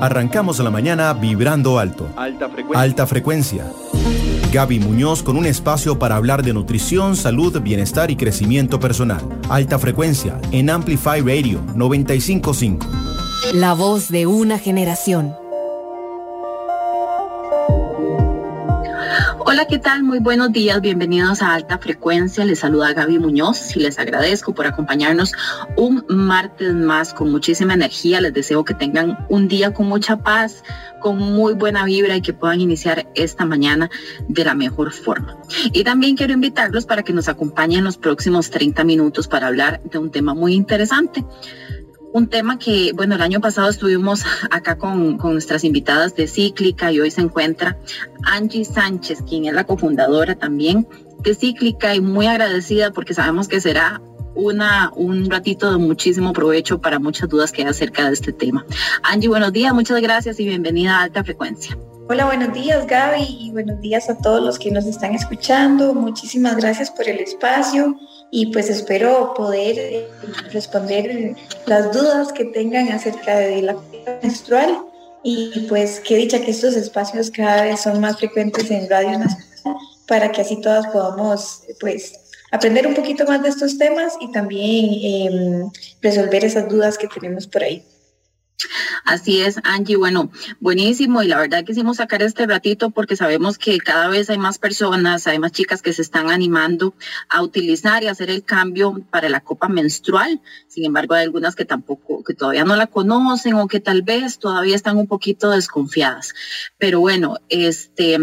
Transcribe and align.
Arrancamos 0.00 0.58
la 0.60 0.70
mañana 0.70 1.12
vibrando 1.12 1.78
alto. 1.78 2.08
Alta 2.16 2.48
frecuencia. 2.48 2.80
Alta 2.80 3.06
frecuencia. 3.06 3.64
Gaby 4.52 4.80
Muñoz 4.80 5.22
con 5.22 5.36
un 5.36 5.46
espacio 5.46 5.98
para 5.98 6.16
hablar 6.16 6.42
de 6.42 6.52
nutrición, 6.52 7.16
salud, 7.16 7.60
bienestar 7.60 8.10
y 8.10 8.16
crecimiento 8.16 8.80
personal. 8.80 9.20
Alta 9.48 9.78
frecuencia 9.78 10.40
en 10.52 10.70
Amplify 10.70 11.20
Radio 11.20 11.60
955. 11.74 12.86
La 13.52 13.74
voz 13.74 14.08
de 14.08 14.26
una 14.26 14.58
generación. 14.58 15.39
Hola, 19.42 19.66
¿qué 19.66 19.78
tal? 19.78 20.02
Muy 20.02 20.18
buenos 20.18 20.52
días, 20.52 20.82
bienvenidos 20.82 21.40
a 21.40 21.54
Alta 21.54 21.78
Frecuencia. 21.78 22.44
Les 22.44 22.58
saluda 22.58 22.92
Gaby 22.92 23.18
Muñoz 23.18 23.74
y 23.74 23.80
les 23.80 23.98
agradezco 23.98 24.54
por 24.54 24.66
acompañarnos 24.66 25.32
un 25.76 26.04
martes 26.08 26.74
más 26.74 27.14
con 27.14 27.32
muchísima 27.32 27.72
energía. 27.72 28.20
Les 28.20 28.34
deseo 28.34 28.64
que 28.66 28.74
tengan 28.74 29.26
un 29.30 29.48
día 29.48 29.72
con 29.72 29.86
mucha 29.86 30.18
paz, 30.18 30.62
con 31.00 31.16
muy 31.16 31.54
buena 31.54 31.86
vibra 31.86 32.16
y 32.16 32.20
que 32.20 32.34
puedan 32.34 32.60
iniciar 32.60 33.10
esta 33.14 33.46
mañana 33.46 33.90
de 34.28 34.44
la 34.44 34.54
mejor 34.54 34.92
forma. 34.92 35.38
Y 35.72 35.84
también 35.84 36.16
quiero 36.16 36.34
invitarlos 36.34 36.84
para 36.84 37.02
que 37.02 37.14
nos 37.14 37.28
acompañen 37.28 37.82
los 37.82 37.96
próximos 37.96 38.50
30 38.50 38.84
minutos 38.84 39.26
para 39.26 39.46
hablar 39.46 39.80
de 39.84 39.98
un 39.98 40.10
tema 40.10 40.34
muy 40.34 40.52
interesante 40.52 41.24
un 42.12 42.28
tema 42.28 42.58
que, 42.58 42.92
bueno, 42.94 43.14
el 43.14 43.22
año 43.22 43.40
pasado 43.40 43.68
estuvimos 43.68 44.24
acá 44.50 44.76
con, 44.76 45.16
nuestras 45.16 45.64
invitadas 45.64 46.14
de 46.14 46.26
Cíclica 46.26 46.92
y 46.92 47.00
hoy 47.00 47.10
se 47.10 47.20
encuentra 47.20 47.78
Angie 48.24 48.64
Sánchez, 48.64 49.22
quien 49.28 49.44
es 49.44 49.52
la 49.52 49.64
cofundadora 49.64 50.34
también 50.34 50.86
de 51.22 51.34
Cíclica 51.34 51.94
y 51.94 52.00
muy 52.00 52.26
agradecida 52.26 52.90
porque 52.92 53.14
sabemos 53.14 53.46
que 53.48 53.60
será 53.60 54.00
una, 54.34 54.90
un 54.94 55.28
ratito 55.30 55.70
de 55.70 55.78
muchísimo 55.78 56.32
provecho 56.32 56.80
para 56.80 56.98
muchas 56.98 57.28
dudas 57.28 57.52
que 57.52 57.62
hay 57.62 57.68
acerca 57.68 58.06
de 58.06 58.14
este 58.14 58.32
tema. 58.32 58.64
Angie, 59.02 59.28
buenos 59.28 59.52
días, 59.52 59.74
muchas 59.74 60.00
gracias 60.00 60.40
y 60.40 60.44
bienvenida 60.44 60.98
a 60.98 61.02
Alta 61.02 61.22
Frecuencia. 61.22 61.76
Hola, 62.12 62.24
buenos 62.24 62.52
días 62.52 62.88
Gaby 62.88 63.22
y 63.38 63.50
buenos 63.52 63.80
días 63.80 64.10
a 64.10 64.18
todos 64.18 64.42
los 64.42 64.58
que 64.58 64.72
nos 64.72 64.84
están 64.84 65.14
escuchando. 65.14 65.94
Muchísimas 65.94 66.56
gracias 66.56 66.90
por 66.90 67.08
el 67.08 67.20
espacio 67.20 67.96
y 68.32 68.46
pues 68.46 68.68
espero 68.68 69.32
poder 69.32 69.78
eh, 69.78 70.08
responder 70.50 71.36
las 71.66 71.92
dudas 71.92 72.32
que 72.32 72.46
tengan 72.46 72.88
acerca 72.88 73.38
de 73.38 73.62
la 73.62 73.76
menstrual 74.24 74.76
y 75.22 75.66
pues 75.68 76.00
qué 76.00 76.16
dicha 76.16 76.40
que 76.40 76.50
estos 76.50 76.74
espacios 76.74 77.30
cada 77.30 77.62
vez 77.62 77.82
son 77.82 78.00
más 78.00 78.18
frecuentes 78.18 78.68
en 78.72 78.90
Radio 78.90 79.16
Nacional 79.16 79.76
para 80.08 80.32
que 80.32 80.40
así 80.40 80.60
todas 80.60 80.88
podamos 80.88 81.62
pues 81.78 82.14
aprender 82.50 82.88
un 82.88 82.94
poquito 82.94 83.24
más 83.24 83.40
de 83.40 83.50
estos 83.50 83.78
temas 83.78 84.14
y 84.20 84.32
también 84.32 85.30
em, 85.32 85.70
resolver 86.02 86.44
esas 86.44 86.68
dudas 86.68 86.98
que 86.98 87.06
tenemos 87.06 87.46
por 87.46 87.62
ahí. 87.62 87.84
Así 89.04 89.40
es, 89.40 89.58
Angie. 89.64 89.96
Bueno, 89.96 90.30
buenísimo. 90.60 91.22
Y 91.22 91.28
la 91.28 91.38
verdad 91.38 91.64
quisimos 91.64 91.98
sacar 91.98 92.22
este 92.22 92.46
ratito 92.46 92.90
porque 92.90 93.16
sabemos 93.16 93.58
que 93.58 93.78
cada 93.78 94.08
vez 94.08 94.30
hay 94.30 94.38
más 94.38 94.58
personas, 94.58 95.26
hay 95.26 95.38
más 95.38 95.52
chicas 95.52 95.82
que 95.82 95.92
se 95.92 96.02
están 96.02 96.30
animando 96.30 96.94
a 97.28 97.42
utilizar 97.42 98.02
y 98.02 98.08
hacer 98.08 98.30
el 98.30 98.44
cambio 98.44 99.00
para 99.10 99.28
la 99.28 99.40
copa 99.40 99.68
menstrual. 99.68 100.40
Sin 100.68 100.84
embargo, 100.84 101.14
hay 101.14 101.24
algunas 101.24 101.56
que 101.56 101.64
tampoco, 101.64 102.22
que 102.24 102.34
todavía 102.34 102.64
no 102.64 102.76
la 102.76 102.86
conocen 102.86 103.54
o 103.54 103.68
que 103.68 103.80
tal 103.80 104.02
vez 104.02 104.38
todavía 104.38 104.76
están 104.76 104.96
un 104.96 105.06
poquito 105.06 105.50
desconfiadas. 105.50 106.34
Pero 106.78 107.00
bueno, 107.00 107.36
este, 107.48 108.18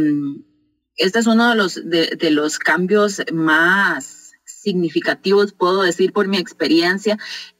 este 0.95 1.19
es 1.19 1.27
uno 1.27 1.49
de 1.49 1.55
los, 1.55 1.81
de 1.83 2.31
los 2.31 2.59
cambios 2.59 3.21
más 3.31 4.16
significativos, 4.61 5.53
puedo 5.53 5.83
decir 5.83 6.11
por 6.13 6.27
mi 6.27 6.38
experiencia 6.38 7.17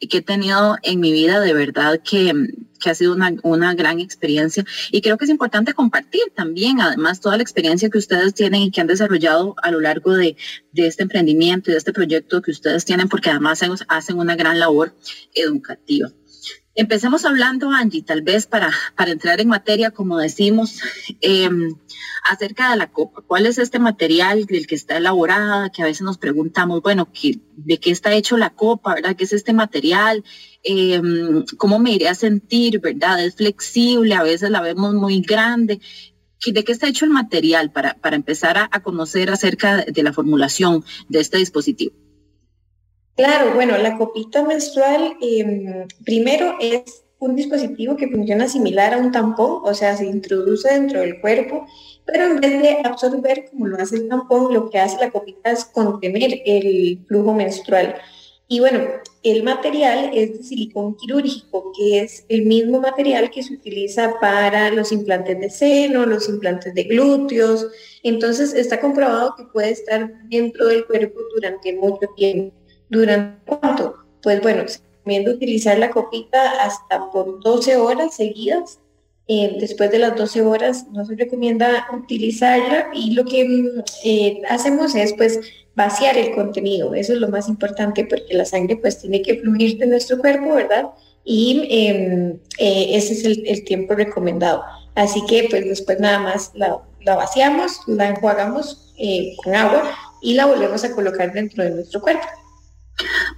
que 0.10 0.18
he 0.18 0.22
tenido 0.22 0.78
en 0.84 1.00
mi 1.00 1.12
vida, 1.12 1.40
de 1.40 1.54
verdad 1.54 2.02
que, 2.04 2.34
que 2.80 2.90
ha 2.90 2.96
sido 2.96 3.14
una, 3.14 3.34
una, 3.44 3.74
gran 3.76 4.00
experiencia. 4.00 4.66
Y 4.92 5.02
creo 5.02 5.18
que 5.18 5.26
es 5.26 5.32
importante 5.32 5.74
compartir 5.74 6.24
también, 6.36 6.82
además, 6.82 7.22
toda 7.22 7.38
la 7.38 7.44
experiencia 7.44 7.90
que 7.90 7.98
ustedes 7.98 8.34
tienen 8.34 8.62
y 8.62 8.72
que 8.72 8.82
han 8.82 8.88
desarrollado 8.88 9.56
a 9.62 9.72
lo 9.72 9.80
largo 9.80 10.14
de, 10.14 10.36
de 10.72 10.88
este 10.88 11.04
emprendimiento 11.04 11.70
y 11.70 11.74
de 11.74 11.78
este 11.78 11.94
proyecto 11.94 12.42
que 12.42 12.52
ustedes 12.52 12.86
tienen, 12.86 13.10
porque 13.10 13.30
además 13.30 13.62
hacen 13.88 14.18
una 14.18 14.36
gran 14.36 14.60
labor 14.60 14.96
educativa. 15.34 16.12
Empecemos 16.80 17.26
hablando, 17.26 17.72
Angie, 17.72 18.04
tal 18.04 18.22
vez 18.22 18.46
para, 18.46 18.72
para 18.96 19.10
entrar 19.10 19.42
en 19.42 19.48
materia, 19.48 19.90
como 19.90 20.20
decimos, 20.20 20.80
em, 21.22 21.74
acerca 22.30 22.70
de 22.70 22.78
la 22.78 22.92
copa. 22.92 23.24
¿Cuál 23.26 23.48
es 23.48 23.58
este 23.58 23.80
material 23.80 24.46
del 24.46 24.68
que 24.68 24.76
está 24.76 24.98
elaborada? 24.98 25.72
Que 25.72 25.82
a 25.82 25.86
veces 25.86 26.04
nos 26.04 26.20
preguntamos, 26.20 26.84
bueno, 26.84 27.08
¿de 27.56 27.80
qué 27.80 27.90
está 27.90 28.14
hecho 28.14 28.38
la 28.38 28.52
copa? 28.52 28.94
¿Verdad? 28.94 29.16
¿Qué 29.16 29.24
es 29.24 29.34
este 29.34 29.54
material? 29.54 30.24
Em, 30.62 31.46
¿Cómo 31.58 31.80
me 31.80 31.94
iré 31.94 32.10
a 32.10 32.14
sentir? 32.14 32.80
¿Verdad? 32.80 33.26
¿Es 33.26 33.36
flexible? 33.36 34.14
A 34.14 34.22
veces 34.22 34.52
la 34.52 34.62
vemos 34.62 34.94
muy 34.94 35.22
grande. 35.22 35.82
¿De 36.46 36.64
qué 36.64 36.72
está 36.72 36.88
hecho 36.88 37.06
el 37.06 37.12
material 37.12 37.72
para, 37.72 37.96
para 37.96 38.16
empezar 38.16 38.60
a, 38.60 38.70
a 38.72 38.84
conocer 38.84 39.32
acerca 39.32 39.84
de 39.84 40.04
la 40.04 40.14
formulación 40.14 40.86
de 41.10 41.22
este 41.22 41.40
dispositivo? 41.40 42.07
Claro, 43.18 43.56
bueno, 43.56 43.76
la 43.80 43.98
copita 43.98 44.44
menstrual 44.44 45.18
em, 45.22 45.88
primero 46.06 46.56
es 46.62 47.04
un 47.18 47.36
dispositivo 47.36 47.98
que 47.98 48.08
funciona 48.10 48.48
similar 48.48 48.94
a 48.94 49.00
un 49.00 49.12
tampón, 49.12 49.62
o 49.64 49.74
sea, 49.74 49.98
se 49.98 50.06
introduce 50.06 50.72
dentro 50.72 51.00
del 51.00 51.20
cuerpo, 51.20 51.66
pero 52.06 52.26
en 52.26 52.40
vez 52.40 52.62
de 52.62 52.78
absorber 52.84 53.50
como 53.50 53.66
lo 53.66 53.78
hace 53.82 53.96
el 53.96 54.08
tampón, 54.08 54.54
lo 54.54 54.70
que 54.70 54.78
hace 54.78 55.00
la 55.00 55.10
copita 55.10 55.50
es 55.50 55.66
contener 55.66 56.42
el 56.46 57.00
flujo 57.08 57.34
menstrual. 57.34 57.96
Y 58.48 58.60
bueno, 58.60 58.82
el 59.24 59.42
material 59.42 60.12
es 60.14 60.38
de 60.38 60.44
silicón 60.44 60.96
quirúrgico, 60.96 61.74
que 61.76 62.02
es 62.02 62.24
el 62.30 62.44
mismo 62.46 62.80
material 62.80 63.32
que 63.32 63.42
se 63.42 63.56
utiliza 63.56 64.14
para 64.22 64.70
los 64.70 64.92
implantes 64.92 65.40
de 65.40 65.50
seno, 65.50 66.06
los 66.06 66.30
implantes 66.30 66.74
de 66.76 66.84
glúteos. 66.84 67.66
Entonces 68.04 68.54
está 68.54 68.80
comprobado 68.80 69.34
que 69.36 69.44
puede 69.46 69.72
estar 69.72 70.14
dentro 70.30 70.68
del 70.68 70.86
cuerpo 70.86 71.20
durante 71.34 71.74
mucho 71.74 72.08
tiempo. 72.16 72.67
¿Durante 72.90 73.38
cuánto? 73.46 73.96
Pues 74.22 74.42
bueno, 74.42 74.68
se 74.68 74.80
recomienda 74.80 75.32
utilizar 75.32 75.78
la 75.78 75.90
copita 75.90 76.64
hasta 76.64 77.12
por 77.12 77.42
12 77.42 77.78
horas 77.78 78.16
seguidas. 78.16 78.80
Eh, 79.30 79.58
después 79.60 79.92
de 79.92 80.00
las 80.00 80.16
12 80.16 80.42
horas 80.42 80.88
no 80.94 81.04
se 81.04 81.16
recomienda 81.16 81.88
utilizarla 81.94 82.90
y 82.94 83.12
lo 83.12 83.26
que 83.26 83.84
eh, 84.06 84.42
hacemos 84.50 84.96
es 84.96 85.14
pues 85.14 85.40
vaciar 85.76 86.18
el 86.18 86.34
contenido. 86.34 86.96
Eso 86.96 87.14
es 87.14 87.20
lo 87.20 87.28
más 87.28 87.50
importante 87.50 88.06
porque 88.06 88.34
la 88.34 88.46
sangre 88.46 88.78
pues 88.78 89.00
tiene 89.00 89.22
que 89.22 89.40
fluir 89.40 89.78
de 89.78 89.88
nuestro 89.88 90.18
cuerpo, 90.18 90.54
¿verdad? 90.54 90.86
Y 91.26 91.68
em, 91.70 92.40
eh, 92.58 92.96
ese 92.96 93.14
es 93.14 93.26
el, 93.26 93.66
tiempo 93.66 93.96
recomendado. 93.96 94.64
Así 94.96 95.22
que 95.26 95.48
pues 95.50 95.66
después 95.66 96.00
nada 96.00 96.20
más 96.20 96.52
la 96.56 96.82
vaciamos, 97.16 97.82
la 97.88 98.10
enjuagamos 98.10 98.94
con 99.44 99.56
agua 99.56 99.92
y 100.22 100.34
la 100.34 100.46
volvemos 100.46 100.84
a 100.84 100.92
colocar 100.92 101.34
dentro 101.34 101.64
de 101.64 101.72
nuestro 101.72 102.02
cuerpo. 102.02 102.26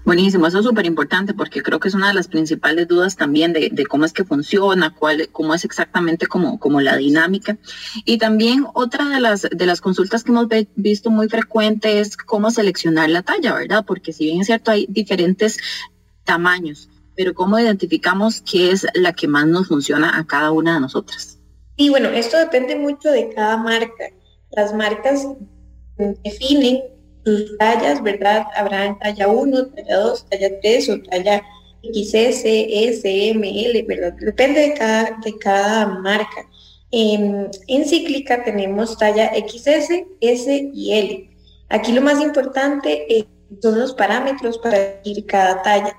Buenísimo, 0.06 0.48
eso 0.48 0.60
es 0.60 0.66
súper 0.66 0.86
importante 0.86 1.34
porque 1.34 1.62
creo 1.62 1.80
que 1.80 1.90
es 1.90 1.94
una 1.94 2.08
de 2.08 2.14
las 2.14 2.28
principales 2.28 2.88
dudas 2.88 3.16
también 3.16 3.52
de, 3.52 3.86
cómo 3.88 4.06
es 4.06 4.14
que 4.14 4.24
funciona, 4.24 4.96
cuál, 4.96 5.30
cómo 5.32 5.54
es 5.54 5.66
exactamente 5.66 6.28
como, 6.28 6.60
como 6.60 6.80
la 6.82 6.96
dinámica. 6.96 7.58
Y 8.06 8.18
también 8.18 8.66
otra 8.74 9.10
de 9.10 9.20
las, 9.20 9.42
de 9.42 9.66
las 9.66 9.82
consultas 9.82 10.24
que 10.24 10.32
hemos 10.32 10.48
visto 10.76 11.12
muy 11.12 11.28
frecuente 11.28 12.00
es 12.00 12.16
cómo 12.16 12.52
seleccionar 12.52 13.10
la 13.10 13.22
talla, 13.22 13.54
¿verdad? 13.54 13.84
Porque 13.86 14.14
si 14.14 14.26
bien 14.26 14.42
es 14.42 14.48
cierto, 14.48 14.72
hay 14.72 14.86
diferentes 14.90 15.58
tamaños, 16.24 16.90
pero 17.16 17.34
cómo 17.34 17.60
identificamos 17.60 18.42
qué 18.42 18.72
es 18.72 18.88
la 18.94 19.14
que 19.14 19.28
más 19.28 19.46
nos 19.46 19.68
funciona 19.68 20.18
a 20.18 20.26
cada 20.26 20.52
una 20.52 20.76
de 20.76 20.80
nosotras. 20.80 21.38
Y 21.76 21.90
bueno, 21.90 22.10
esto 22.10 22.38
depende 22.38 22.76
mucho 22.76 23.10
de 23.10 23.34
cada 23.34 23.58
marca. 23.58 24.06
Las 24.52 24.74
marcas 24.74 25.28
definen 26.24 26.82
sus 27.26 27.58
tallas, 27.58 28.02
¿verdad? 28.02 28.46
Habrá 28.56 28.98
talla 29.00 29.28
1, 29.28 29.68
talla 29.68 29.98
2, 29.98 30.26
talla 30.30 30.60
3 30.62 30.90
o 30.90 31.02
talla 31.04 31.44
XS, 31.84 32.42
S, 32.46 33.30
M, 33.30 33.66
L, 33.66 33.84
¿verdad? 33.84 34.14
Depende 34.20 34.62
de 34.62 34.74
cada, 34.74 35.18
de 35.24 35.38
cada 35.38 35.86
marca. 36.00 36.46
En, 36.92 37.50
cíclica 37.86 38.44
tenemos 38.44 38.98
talla 38.98 39.32
XS, 39.34 39.90
S 40.22 40.72
y 40.74 40.94
L. 40.94 41.30
Aquí 41.70 41.92
lo 41.92 42.02
más 42.02 42.20
importante 42.22 43.06
eh, 43.16 43.28
son 43.62 43.80
los 43.80 43.94
parámetros 43.94 44.58
para 44.58 45.00
ir 45.04 45.26
cada 45.26 45.62
talla. 45.62 45.96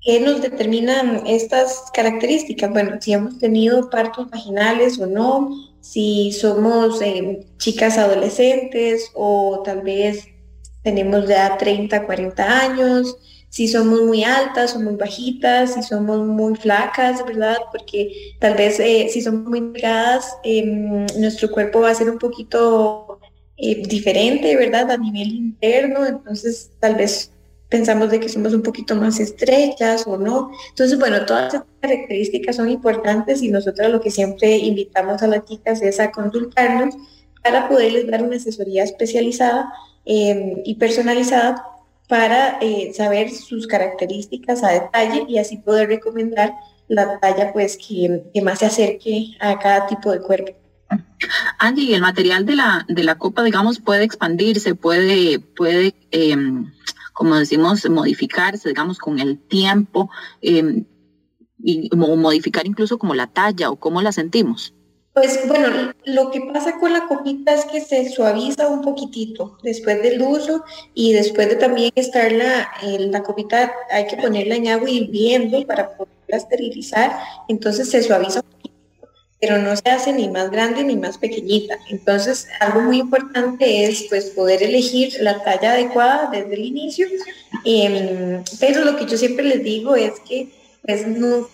¿Qué 0.00 0.20
nos 0.20 0.42
determinan 0.42 1.26
estas 1.26 1.90
características? 1.92 2.70
Bueno, 2.70 2.98
si 3.00 3.14
hemos 3.14 3.38
tenido 3.38 3.88
partos 3.88 4.30
vaginales 4.30 4.98
o 4.98 5.06
no, 5.06 5.50
si 5.80 6.30
somos 6.32 7.00
eh, 7.02 7.46
chicas 7.58 7.98
adolescentes 7.98 9.10
o 9.14 9.62
tal 9.64 9.80
vez 9.80 10.26
tenemos 10.84 11.26
ya 11.26 11.56
30, 11.56 12.06
40 12.06 12.60
años, 12.60 13.16
si 13.48 13.68
somos 13.68 14.02
muy 14.02 14.22
altas 14.22 14.76
o 14.76 14.80
muy 14.80 14.96
bajitas, 14.96 15.74
si 15.74 15.82
somos 15.82 16.26
muy 16.26 16.56
flacas, 16.56 17.24
¿verdad? 17.24 17.56
Porque 17.72 18.34
tal 18.38 18.54
vez 18.54 18.78
eh, 18.80 19.08
si 19.10 19.22
somos 19.22 19.48
muy 19.48 19.60
delgadas, 19.60 20.36
em, 20.44 21.06
nuestro 21.18 21.50
cuerpo 21.50 21.80
va 21.80 21.90
a 21.90 21.94
ser 21.94 22.10
un 22.10 22.18
poquito 22.18 23.18
eh, 23.56 23.82
diferente, 23.86 24.56
¿verdad? 24.56 24.90
A 24.90 24.96
nivel 24.96 25.28
interno, 25.28 26.04
entonces 26.04 26.70
tal 26.80 26.96
vez 26.96 27.30
pensamos 27.68 28.10
de 28.10 28.20
que 28.20 28.28
somos 28.28 28.52
un 28.52 28.62
poquito 28.62 28.94
más 28.96 29.20
estrechas 29.20 30.06
o 30.06 30.16
no. 30.18 30.50
Entonces, 30.70 30.98
bueno, 30.98 31.24
todas 31.24 31.54
estas 31.54 31.68
características 31.80 32.56
son 32.56 32.68
importantes 32.68 33.42
y 33.42 33.48
nosotros 33.48 33.90
lo 33.90 34.00
que 34.00 34.10
siempre 34.10 34.56
invitamos 34.58 35.22
a 35.22 35.28
las 35.28 35.44
chicas 35.44 35.80
es 35.80 36.00
a 36.00 36.10
consultarnos 36.10 36.94
para 37.42 37.68
poderles 37.68 38.06
dar 38.08 38.22
una 38.22 38.36
asesoría 38.36 38.84
especializada 38.84 39.72
em, 40.04 40.62
y 40.64 40.74
personalizada 40.76 41.64
para 42.08 42.58
eh, 42.60 42.92
saber 42.94 43.30
sus 43.30 43.66
características 43.66 44.62
a 44.62 44.72
detalle 44.72 45.24
y 45.28 45.38
así 45.38 45.56
poder 45.56 45.88
recomendar 45.88 46.54
la 46.88 47.18
talla 47.18 47.52
pues 47.52 47.78
que, 47.78 48.22
más 48.42 48.58
se 48.58 48.66
acerque 48.66 49.36
a 49.40 49.58
cada 49.58 49.86
tipo 49.86 50.12
de 50.12 50.20
cuerpo. 50.20 50.52
Angie, 51.58 51.84
¿y 51.84 51.94
el 51.94 52.02
material 52.02 52.44
de 52.44 52.56
la, 52.56 52.84
de 52.88 53.04
la 53.04 53.16
copa, 53.16 53.42
digamos, 53.42 53.80
puede 53.80 54.04
expandirse, 54.04 54.74
puede, 54.74 55.38
puede 55.38 55.94
em, 56.10 56.70
como 57.14 57.36
decimos, 57.36 57.88
modificarse, 57.88 58.68
digamos, 58.68 58.98
con 58.98 59.18
el 59.18 59.38
tiempo, 59.38 60.10
em, 60.42 60.84
y, 61.62 61.88
o 61.92 62.16
modificar 62.16 62.66
incluso 62.66 62.98
como 62.98 63.14
la 63.14 63.28
talla 63.28 63.70
o 63.70 63.76
cómo 63.76 64.02
la 64.02 64.12
sentimos? 64.12 64.74
Pues 65.14 65.46
bueno, 65.46 65.92
lo 66.06 66.32
que 66.32 66.40
pasa 66.52 66.80
con 66.80 66.92
la 66.92 67.06
copita 67.06 67.54
es 67.54 67.64
que 67.66 67.80
se 67.80 68.10
suaviza 68.10 68.66
un 68.66 68.82
poquitito 68.82 69.56
después 69.62 70.02
del 70.02 70.20
uso 70.20 70.64
y 70.92 71.12
después 71.12 71.48
de 71.48 71.54
también 71.54 71.92
estar 71.94 72.32
la, 72.32 72.68
la 72.82 73.22
copita, 73.22 73.72
hay 73.92 74.08
que 74.08 74.16
ponerla 74.16 74.56
en 74.56 74.66
agua 74.66 74.90
hirviendo 74.90 75.64
para 75.68 75.96
poderla 75.96 76.36
esterilizar, 76.36 77.16
entonces 77.46 77.90
se 77.90 78.02
suaviza 78.02 78.40
un 78.40 78.50
poquito, 78.50 79.08
pero 79.40 79.58
no 79.58 79.76
se 79.76 79.88
hace 79.88 80.12
ni 80.12 80.28
más 80.28 80.50
grande 80.50 80.82
ni 80.82 80.96
más 80.96 81.16
pequeñita. 81.16 81.78
Entonces, 81.90 82.48
algo 82.58 82.80
muy 82.80 82.98
importante 82.98 83.84
es 83.84 84.06
pues 84.08 84.30
poder 84.30 84.64
elegir 84.64 85.14
la 85.20 85.44
talla 85.44 85.74
adecuada 85.74 86.28
desde 86.32 86.54
el 86.54 86.64
inicio, 86.64 87.06
em, 87.64 88.42
pero 88.58 88.84
lo 88.84 88.96
que 88.96 89.06
yo 89.06 89.16
siempre 89.16 89.44
les 89.44 89.62
digo 89.62 89.94
es 89.94 90.14
que 90.28 90.63
pues 90.84 91.06
no 91.06 91.48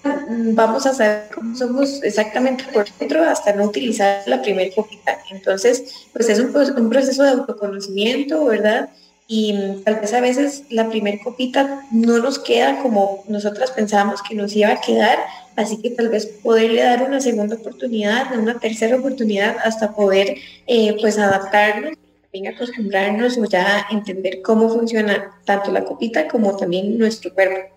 vamos 0.55 0.87
a 0.87 0.95
saber 0.95 1.29
cómo 1.33 1.57
somos 1.57 2.03
exactamente 2.03 2.65
por 2.73 2.87
dentro 2.99 3.23
hasta 3.23 3.53
no 3.53 3.65
utilizar 3.65 4.23
la 4.27 4.43
primera 4.43 4.75
copita. 4.75 5.19
Entonces, 5.31 6.09
pues 6.13 6.29
es 6.29 6.41
un, 6.41 6.55
un, 6.57 6.91
proceso 6.91 7.23
de 7.23 7.31
autoconocimiento, 7.31 8.45
¿verdad? 8.45 8.91
Y 9.29 9.55
tal 9.85 9.97
vez 9.97 10.13
a 10.15 10.21
veces 10.21 10.65
la 10.71 10.89
primera 10.89 11.23
copita 11.23 11.87
no 11.93 12.19
nos 12.19 12.41
queda 12.41 12.83
como 12.83 13.23
nosotras 13.29 13.71
pensábamos 13.71 14.21
que 14.23 14.35
nos 14.35 14.55
iba 14.57 14.71
a 14.71 14.81
quedar, 14.81 15.19
así 15.55 15.81
que 15.81 15.91
tal 15.91 16.09
vez 16.09 16.27
poderle 16.27 16.83
dar 16.83 17.03
una 17.05 17.21
segunda 17.21 17.55
oportunidad, 17.55 18.37
una 18.37 18.59
tercera 18.59 18.97
oportunidad 18.97 19.57
hasta 19.63 19.95
poder 19.95 20.37
eh, 20.67 20.97
pues 21.01 21.19
adaptarnos 21.19 21.93
también 22.33 22.55
acostumbrarnos 22.55 23.39
o 23.39 23.45
ya 23.45 23.87
entender 23.91 24.41
cómo 24.43 24.69
funciona 24.69 25.33
tanto 25.45 25.73
la 25.73 25.85
copita 25.85 26.29
como 26.29 26.57
también 26.57 26.97
nuestro 26.97 27.35
cuerpo. 27.35 27.75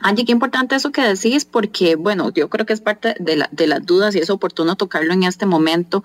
Angie, 0.00 0.24
qué 0.24 0.32
importante 0.32 0.74
eso 0.74 0.92
que 0.92 1.02
decís, 1.02 1.44
porque 1.44 1.96
bueno, 1.96 2.32
yo 2.32 2.48
creo 2.48 2.66
que 2.66 2.72
es 2.72 2.80
parte 2.80 3.14
de, 3.18 3.66
las 3.66 3.86
dudas 3.86 4.14
y 4.14 4.18
es 4.18 4.30
oportuno 4.30 4.76
tocarlo 4.76 5.12
en 5.12 5.24
este 5.24 5.46
momento, 5.46 6.02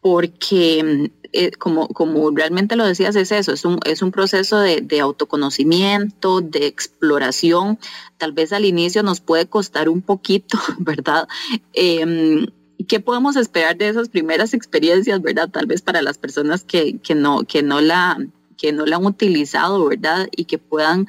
porque 0.00 1.10
eh, 1.32 1.50
como, 1.52 1.88
realmente 2.34 2.76
lo 2.76 2.84
decías, 2.84 3.16
es 3.16 3.32
eso, 3.32 3.52
es 3.52 3.64
un, 3.64 3.80
es 3.84 4.02
un 4.02 4.12
proceso 4.12 4.58
de, 4.58 5.00
autoconocimiento, 5.00 6.40
de 6.40 6.66
exploración. 6.66 7.78
Tal 8.18 8.32
vez 8.32 8.52
al 8.52 8.64
inicio 8.64 9.02
nos 9.02 9.20
puede 9.20 9.46
costar 9.46 9.88
un 9.88 10.02
poquito, 10.02 10.58
¿verdad? 10.78 11.28
Eh, 11.72 12.46
¿Qué 12.88 13.00
podemos 13.00 13.36
esperar 13.36 13.76
de 13.76 13.88
esas 13.88 14.08
primeras 14.08 14.54
experiencias, 14.54 15.22
verdad? 15.22 15.48
Tal 15.48 15.66
vez 15.66 15.82
para 15.82 16.02
las 16.02 16.18
personas 16.18 16.62
que 16.62 17.00
no 17.14 17.42
la 17.80 18.18
que 18.56 18.72
no 18.72 18.86
la 18.86 18.96
han 18.96 19.06
utilizado, 19.06 19.84
¿verdad? 19.86 20.28
Y 20.34 20.44
que 20.44 20.58
puedan 20.58 21.06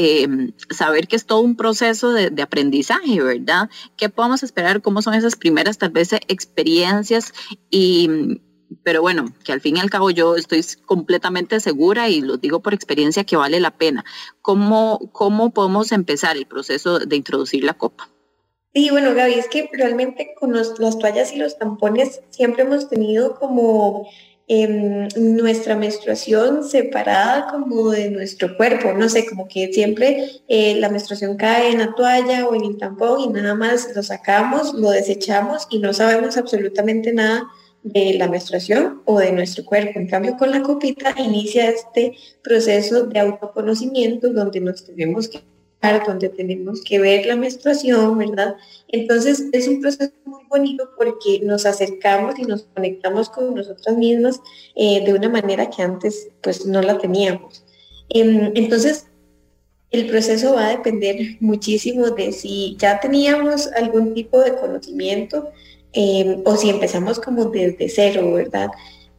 em, 0.00 0.52
saber 0.70 1.08
que 1.08 1.16
es 1.16 1.26
todo 1.26 1.40
un 1.40 1.56
proceso 1.56 2.12
de, 2.12 2.40
aprendizaje, 2.40 3.20
¿verdad? 3.20 3.68
¿Qué 3.96 4.08
podemos 4.08 4.44
esperar? 4.44 4.80
¿Cómo 4.80 5.02
son 5.02 5.14
esas 5.14 5.34
primeras 5.34 5.76
tal 5.78 5.90
vez 5.90 6.12
experiencias? 6.12 7.32
Y, 7.68 8.40
pero 8.84 9.02
bueno, 9.02 9.34
que 9.42 9.50
al 9.50 9.60
fin 9.60 9.76
y 9.76 9.80
al 9.80 9.90
cabo 9.90 10.10
yo 10.10 10.36
estoy 10.36 10.64
completamente 10.86 11.58
segura 11.58 12.08
y 12.08 12.20
lo 12.20 12.36
digo 12.36 12.60
por 12.60 12.74
experiencia 12.74 13.24
que 13.24 13.36
vale 13.36 13.58
la 13.58 13.72
pena. 13.72 14.04
¿Cómo, 14.40 15.10
cómo 15.10 15.50
podemos 15.50 15.90
empezar 15.90 16.36
el 16.36 16.46
proceso 16.46 17.00
de 17.00 17.16
introducir 17.16 17.64
la 17.64 17.74
copa? 17.74 18.08
Sí, 18.74 18.90
bueno, 18.90 19.14
Gaby, 19.14 19.34
es 19.34 19.48
que 19.48 19.68
realmente 19.72 20.34
con 20.38 20.52
las 20.54 20.74
toallas 20.76 21.32
y 21.32 21.38
los 21.38 21.58
tampones 21.58 22.20
siempre 22.30 22.62
hemos 22.62 22.88
tenido 22.88 23.34
como 23.34 24.06
Em, 24.50 25.08
nuestra 25.14 25.76
menstruación 25.76 26.64
separada 26.64 27.48
como 27.50 27.90
de 27.90 28.10
nuestro 28.10 28.56
cuerpo, 28.56 28.94
no 28.94 29.06
sé, 29.10 29.26
como 29.26 29.46
que 29.46 29.70
siempre 29.74 30.40
eh, 30.48 30.74
la 30.76 30.88
menstruación 30.88 31.36
cae 31.36 31.70
en 31.70 31.78
la 31.80 31.94
toalla 31.94 32.48
o 32.48 32.54
en 32.54 32.64
el 32.64 32.78
tampón 32.78 33.20
y 33.20 33.28
nada 33.28 33.54
más 33.54 33.94
lo 33.94 34.02
sacamos, 34.02 34.72
lo 34.72 34.90
desechamos 34.90 35.66
y 35.68 35.80
no 35.80 35.92
sabemos 35.92 36.38
absolutamente 36.38 37.12
nada 37.12 37.46
de 37.82 38.14
la 38.14 38.26
menstruación 38.26 39.02
o 39.04 39.18
de 39.18 39.32
nuestro 39.32 39.66
cuerpo. 39.66 39.98
En 39.98 40.08
cambio, 40.08 40.38
con 40.38 40.50
la 40.50 40.62
copita 40.62 41.14
inicia 41.18 41.68
este 41.68 42.16
proceso 42.42 43.04
de 43.04 43.20
autoconocimiento 43.20 44.32
donde 44.32 44.60
nos 44.60 44.82
tenemos 44.82 45.28
que 45.28 45.42
donde 46.06 46.28
tenemos 46.28 46.82
que 46.82 46.98
ver 46.98 47.26
la 47.26 47.36
menstruación, 47.36 48.18
¿verdad? 48.18 48.56
Entonces 48.88 49.44
es 49.52 49.68
un 49.68 49.80
proceso 49.80 50.12
muy 50.24 50.44
bonito 50.48 50.90
porque 50.96 51.40
nos 51.42 51.66
acercamos 51.66 52.38
y 52.38 52.42
nos 52.42 52.62
conectamos 52.74 53.28
con 53.30 53.54
nosotras 53.54 53.96
mismas 53.96 54.40
eh, 54.74 55.04
de 55.04 55.14
una 55.14 55.28
manera 55.28 55.70
que 55.70 55.82
antes 55.82 56.28
pues 56.42 56.66
no 56.66 56.82
la 56.82 56.98
teníamos. 56.98 57.64
Em, 58.10 58.52
entonces 58.54 59.06
el 59.90 60.06
proceso 60.06 60.54
va 60.54 60.66
a 60.66 60.76
depender 60.76 61.36
muchísimo 61.40 62.10
de 62.10 62.32
si 62.32 62.76
ya 62.78 63.00
teníamos 63.00 63.68
algún 63.68 64.14
tipo 64.14 64.40
de 64.40 64.54
conocimiento 64.56 65.50
em, 65.92 66.42
o 66.44 66.56
si 66.56 66.70
empezamos 66.70 67.20
como 67.20 67.46
desde 67.46 67.88
cero, 67.88 68.32
¿verdad? 68.32 68.68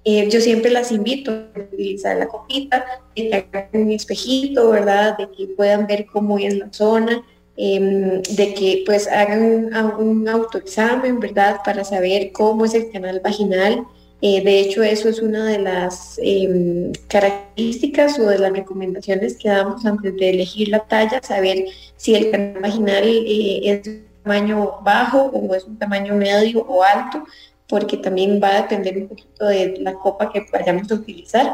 Eh, 0.05 0.29
yo 0.29 0.39
siempre 0.39 0.71
las 0.71 0.91
invito 0.91 1.31
a 1.31 1.59
utilizar 1.59 2.17
la 2.17 2.27
copita, 2.27 2.85
de 3.15 3.29
que 3.29 3.35
hagan 3.35 3.69
un 3.73 3.91
espejito, 3.91 4.69
¿verdad? 4.69 5.17
De 5.17 5.29
que 5.29 5.47
puedan 5.47 5.87
ver 5.87 6.05
cómo 6.05 6.37
es 6.37 6.57
la 6.57 6.71
zona, 6.71 7.21
em, 7.57 8.21
de 8.21 8.53
que 8.53 8.83
pues 8.85 9.07
hagan 9.07 9.73
un, 9.99 10.27
autoexamen, 10.27 11.19
¿verdad? 11.19 11.57
Para 11.65 11.83
saber 11.83 12.31
cómo 12.31 12.65
es 12.65 12.73
el 12.73 12.89
canal 12.91 13.19
vaginal. 13.21 13.85
Eh, 14.21 14.43
de 14.43 14.59
hecho, 14.59 14.83
eso 14.83 15.09
es 15.09 15.19
una 15.21 15.45
de 15.45 15.59
las 15.59 16.19
em, 16.21 16.91
características 17.07 18.19
o 18.19 18.27
de 18.27 18.39
las 18.39 18.51
recomendaciones 18.53 19.37
que 19.37 19.49
damos 19.49 19.85
antes 19.85 20.15
de 20.15 20.29
elegir 20.29 20.69
la 20.69 20.79
talla, 20.79 21.21
saber 21.23 21.65
si 21.95 22.15
el 22.15 22.31
canal 22.31 22.61
vaginal 22.61 23.03
eh, 23.05 23.61
es 23.63 23.83
de 23.83 24.03
tamaño 24.23 24.79
bajo 24.83 25.25
o 25.27 25.55
es 25.55 25.63
un 25.65 25.77
tamaño 25.77 26.15
medio 26.15 26.61
o 26.67 26.83
alto, 26.83 27.23
porque 27.69 27.98
también 27.98 28.42
va 28.42 28.49
a 28.49 28.61
depender 28.64 28.97
un 28.97 29.07
poquito 29.07 29.45
de 29.45 29.78
la 29.80 29.94
copa 29.94 30.31
que 30.31 30.45
vayamos 30.52 30.92
a 30.92 30.95
utilizar. 30.95 31.54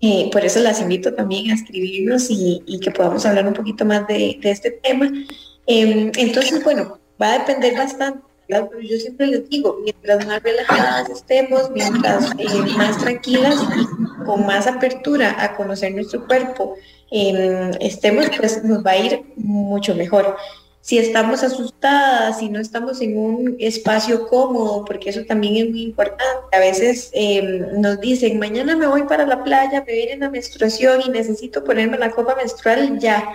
Eh, 0.00 0.28
por 0.32 0.44
eso 0.44 0.58
las 0.60 0.80
invito 0.80 1.14
también 1.14 1.50
a 1.50 1.54
escribirnos 1.54 2.26
y, 2.30 2.80
que 2.82 2.90
podamos 2.90 3.24
hablar 3.24 3.46
un 3.46 3.54
poquito 3.54 3.84
más 3.84 4.06
de, 4.08 4.38
este 4.42 4.72
tema. 4.72 5.10
Em, 5.66 6.10
entonces, 6.16 6.62
bueno, 6.64 6.98
va 7.20 7.34
a 7.34 7.38
depender 7.38 7.76
bastante. 7.76 8.20
Pero 8.48 8.80
yo 8.80 8.98
siempre 8.98 9.28
les 9.28 9.48
digo, 9.48 9.78
mientras 9.84 10.26
más 10.26 10.42
relajadas 10.42 11.08
estemos, 11.08 11.70
mientras 11.70 12.32
eh, 12.36 12.46
más 12.76 12.98
tranquilas 12.98 13.54
y 13.76 14.24
con 14.24 14.44
más 14.44 14.66
apertura 14.66 15.36
a 15.38 15.54
conocer 15.54 15.94
nuestro 15.94 16.26
cuerpo 16.26 16.74
em, 17.12 17.70
estemos, 17.78 18.26
pues 18.36 18.64
nos 18.64 18.84
va 18.84 18.92
a 18.92 18.98
ir 18.98 19.22
mucho 19.36 19.94
mejor 19.94 20.36
si 20.80 20.98
estamos 20.98 21.42
asustadas, 21.42 22.38
si 22.38 22.48
no 22.48 22.58
estamos 22.58 23.00
en 23.02 23.18
un 23.18 23.56
espacio 23.58 24.26
cómodo, 24.28 24.84
porque 24.84 25.10
eso 25.10 25.24
también 25.26 25.56
es 25.56 25.70
muy 25.70 25.82
importante. 25.82 26.56
A 26.56 26.58
veces 26.58 27.10
em, 27.12 27.80
nos 27.80 28.00
dicen, 28.00 28.38
mañana 28.38 28.74
me 28.76 28.86
voy 28.86 29.02
para 29.04 29.26
la 29.26 29.44
playa, 29.44 29.84
me 29.86 29.92
viene 29.92 30.16
la 30.16 30.30
menstruación 30.30 31.02
y 31.06 31.10
necesito 31.10 31.62
ponerme 31.64 31.98
la 31.98 32.10
copa 32.10 32.34
menstrual 32.34 32.98
ya. 32.98 33.28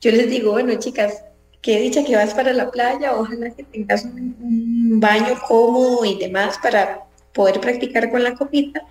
Yo 0.00 0.10
les 0.10 0.28
digo, 0.28 0.52
bueno, 0.52 0.74
chicas, 0.74 1.24
qué 1.62 1.78
dicha 1.80 2.04
que 2.04 2.16
vas 2.16 2.34
para 2.34 2.52
la 2.52 2.70
playa, 2.70 3.16
ojalá 3.16 3.50
que 3.50 3.62
tengas 3.62 4.04
un, 4.04 4.98
baño 5.00 5.38
cómodo 5.46 6.04
y 6.04 6.18
demás 6.18 6.58
para 6.60 7.04
poder 7.32 7.60
practicar 7.60 8.10
con 8.10 8.24
la 8.24 8.34
copita, 8.34 8.82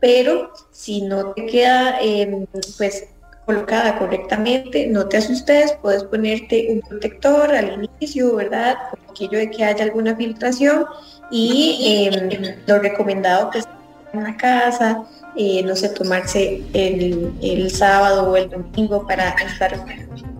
pero 0.00 0.50
si 0.70 1.02
no 1.02 1.32
te 1.34 1.44
queda, 1.44 2.00
em, 2.00 2.46
pues 2.78 3.08
colocada 3.46 3.98
correctamente, 3.98 4.86
no 4.86 5.06
te 5.06 5.16
asustes, 5.16 5.76
puedes 5.82 6.04
ponerte 6.04 6.68
un 6.70 6.80
protector 6.80 7.50
al 7.50 7.88
inicio, 8.00 8.36
¿verdad? 8.36 8.76
Por 8.90 9.00
aquello 9.10 9.38
de 9.38 9.50
que 9.50 9.64
haya 9.64 9.84
alguna 9.84 10.14
filtración 10.14 10.86
y 11.30 12.08
em, 12.12 12.56
lo 12.66 12.78
recomendado 12.78 13.50
que 13.50 13.58
es 13.58 13.68
en 14.12 14.24
la 14.24 14.36
casa, 14.36 15.04
eh, 15.36 15.62
no 15.62 15.76
sé, 15.76 15.88
tomarse 15.90 16.62
el, 16.72 17.32
el, 17.40 17.70
sábado 17.70 18.30
o 18.30 18.36
el 18.36 18.50
domingo 18.50 19.06
para 19.06 19.30
estar 19.30 19.72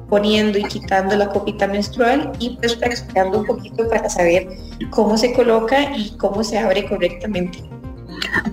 poniendo 0.09 0.59
y 0.59 0.65
quitando 0.65 1.17
la 1.17 1.29
copita 1.29 1.69
menstrual 1.69 2.33
y 2.41 2.57
pues 2.57 2.75
practicando 2.75 3.39
un 3.41 3.47
poquito 3.47 3.89
para 3.89 4.11
saber 4.11 4.49
cómo 4.91 5.17
se 5.17 5.33
coloca 5.33 5.97
y 5.97 6.11
cómo 6.17 6.43
se 6.43 6.59
abre 6.59 6.85
correctamente. 6.89 7.61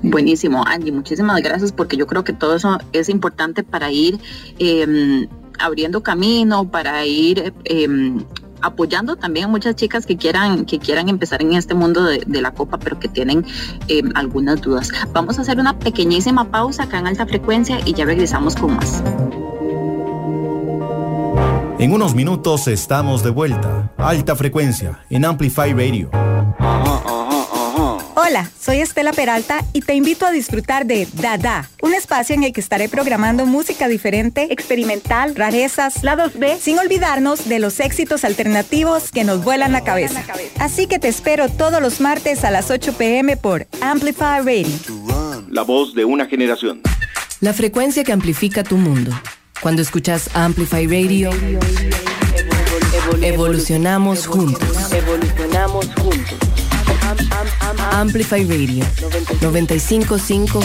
Buenísimo, 0.04 0.64
Angie, 0.66 0.92
muchísimas 0.92 1.42
gracias 1.42 1.72
porque 1.72 1.98
yo 1.98 2.08
creo 2.08 2.24
que 2.24 2.34
todo 2.34 2.56
eso 2.56 2.78
es 2.94 3.10
importante 3.10 3.64
para 3.64 3.92
ir 3.92 4.20
em, 4.60 5.28
abriendo 5.60 6.02
camino, 6.02 6.70
para 6.70 7.06
ir 7.06 7.54
em, 7.66 8.24
apoyando 8.62 9.16
también 9.16 9.46
a 9.46 9.48
muchas 9.48 9.76
chicas 9.76 10.06
que 10.06 10.18
quieran, 10.18 10.66
que 10.66 10.80
quieran 10.80 11.10
empezar 11.10 11.42
en 11.42 11.54
este 11.54 11.74
mundo 11.74 12.04
de, 12.04 12.42
la 12.42 12.52
copa, 12.52 12.78
pero 12.78 13.00
que 13.00 13.08
tienen 13.08 13.46
em, 13.88 14.12
algunas 14.16 14.62
dudas. 14.62 14.92
Vamos 15.14 15.38
a 15.40 15.42
hacer 15.42 15.60
una 15.60 15.78
pequeñísima 15.78 16.50
pausa 16.50 16.84
acá 16.84 17.00
en 17.00 17.08
alta 17.08 17.26
frecuencia 17.26 17.80
y 17.86 17.94
ya 17.94 18.06
regresamos 18.06 18.56
con 18.56 18.76
más. 18.76 19.04
En 21.80 21.94
unos 21.94 22.16
minutos 22.16 22.68
estamos 22.68 23.24
de 23.24 23.30
vuelta. 23.30 23.92
Alta 23.98 24.36
frecuencia 24.36 25.00
en 25.10 25.26
Amplify 25.26 25.74
Radio. 25.74 26.10
Hola, 28.20 28.50
soy 28.60 28.80
Estela 28.80 29.14
Peralta 29.14 29.64
y 29.74 29.82
te 29.82 29.94
invito 29.94 30.26
a 30.26 30.32
disfrutar 30.32 30.88
de 30.88 31.08
Dada, 31.14 31.70
un 31.84 31.94
espacio 31.94 32.34
en 32.34 32.44
el 32.44 32.52
que 32.52 32.62
estaré 32.62 32.90
programando 32.90 33.46
música 33.46 33.88
diferente, 33.88 34.52
experimental, 34.52 35.36
rarezas, 35.36 36.04
lados 36.04 36.32
B, 36.34 36.58
sin 36.60 36.80
olvidarnos 36.80 37.48
de 37.48 37.60
los 37.60 37.80
éxitos 37.80 38.24
alternativos 38.24 39.12
que 39.12 39.24
nos 39.24 39.44
vuelan 39.44 39.72
la 39.72 39.84
cabeza. 39.84 40.24
Así 40.58 40.88
que 40.88 40.98
te 40.98 41.10
espero 41.10 41.48
todos 41.48 41.80
los 41.80 42.02
martes 42.02 42.44
a 42.44 42.50
las 42.50 42.72
8 42.72 42.94
pm 42.94 43.38
por 43.38 43.68
Amplify 43.82 44.40
Radio. 44.40 44.66
La 45.52 45.62
voz 45.62 45.94
de 45.94 46.04
una 46.04 46.26
generación. 46.26 46.82
La 47.40 47.54
frecuencia 47.54 48.04
que 48.04 48.14
amplifica 48.14 48.64
tu 48.64 48.78
mundo. 48.78 49.12
Cuando 49.62 49.84
escuchas 49.84 50.32
Amplify 50.34 50.88
Radio, 50.88 51.30
evolucionamos 53.22 54.26
juntos. 54.26 54.92
Evolucionamos 54.92 55.86
juntos. 56.02 56.67
Amplify 57.92 58.44
Radio 58.44 58.84
955 59.42 60.60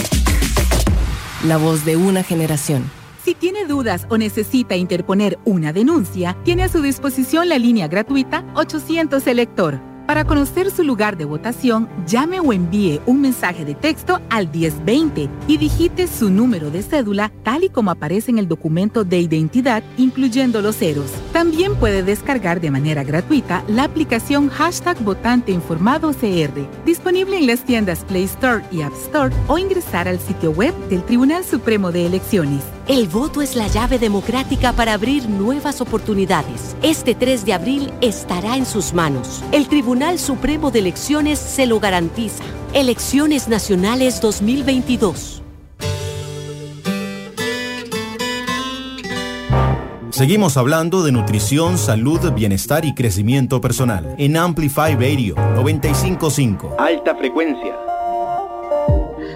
La 1.47 1.57
voz 1.57 1.85
de 1.85 1.97
una 1.97 2.23
generación. 2.23 2.91
Si 3.25 3.35
tiene 3.35 3.67
dudas 3.67 4.07
o 4.09 4.19
necesita 4.19 4.75
interponer 4.75 5.39
una 5.45 5.73
denuncia, 5.73 6.37
tiene 6.45 6.65
a 6.65 6.69
su 6.69 6.83
disposición 6.83 7.49
la 7.49 7.59
línea 7.59 7.89
gratuita 7.89 8.45
800 8.55 9.27
Elector 9.27 9.92
para 10.07 10.25
conocer 10.25 10.71
su 10.71 10.83
lugar 10.83 11.17
de 11.17 11.25
votación, 11.25 11.89
llame 12.07 12.41
o 12.41 12.53
envíe 12.53 13.01
un 13.07 13.21
mensaje 13.21 13.65
de 13.65 13.75
texto 13.75 14.21
al 14.31 14.49
1020 14.49 15.29
y 15.47 15.57
digite 15.57 16.07
su 16.07 16.31
número 16.31 16.71
de 16.71 16.83
cédula 16.83 17.33
tal 17.43 17.65
y 17.65 17.69
como 17.69 17.91
aparece 17.91 18.31
en 18.31 18.39
el 18.39 18.49
documento 18.49 19.05
de 19.05 19.21
identidad, 19.21 19.83
incluyendo 19.97 20.63
los 20.63 20.77
ceros. 20.77 21.11
También 21.33 21.75
puede 21.77 22.03
descargar 22.03 22.61
de 22.61 22.71
manera 22.71 23.05
gratuita 23.05 23.65
la 23.69 23.85
aplicación 23.85 24.49
hashtag 24.49 24.99
Votante 25.03 25.53
Informado 25.53 26.13
CR, 26.13 26.67
disponible 26.85 27.39
en 27.39 27.47
las 27.47 27.65
tiendas 27.65 28.05
Play 28.05 28.25
Store 28.25 28.65
y 28.71 28.83
App 28.83 28.93
Store 28.95 29.35
o 29.49 29.59
ingresar 29.59 30.09
al 30.09 30.19
sitio 30.19 30.51
web 30.51 30.75
del 30.89 31.03
Tribunal 31.05 31.45
Supremo 31.45 31.93
de 31.93 32.07
Elecciones. 32.07 32.63
El 32.93 33.09
voto 33.09 33.41
es 33.41 33.57
la 33.57 33.69
llave 33.69 33.99
democrática 33.99 34.75
para 34.75 34.93
abrir 34.93 35.27
nuevas 35.27 35.81
oportunidades. 35.81 36.77
Este 36.83 37.15
3 37.15 37.47
de 37.47 37.55
abril 37.55 37.91
estará 38.03 38.59
en 38.59 38.67
sus 38.67 38.93
manos. 38.93 39.43
El 39.51 39.67
Tribunal 39.67 40.19
Supremo 40.19 40.71
de 40.71 40.81
Elecciones 40.81 41.39
se 41.39 41.65
lo 41.65 41.81
garantiza. 41.81 42.45
Elecciones 42.75 43.49
Nacionales 43.49 44.21
2022. 44.21 45.43
Seguimos 50.11 50.59
hablando 50.59 51.03
de 51.03 51.13
nutrición, 51.13 51.79
salud, 51.79 52.31
bienestar 52.33 52.85
y 52.85 52.95
crecimiento 52.95 53.63
personal 53.63 54.15
en 54.19 54.37
Amplify 54.37 54.97
Radio 54.97 55.35
955. 55.57 56.77
Alta 56.79 57.17
frecuencia. 57.17 57.92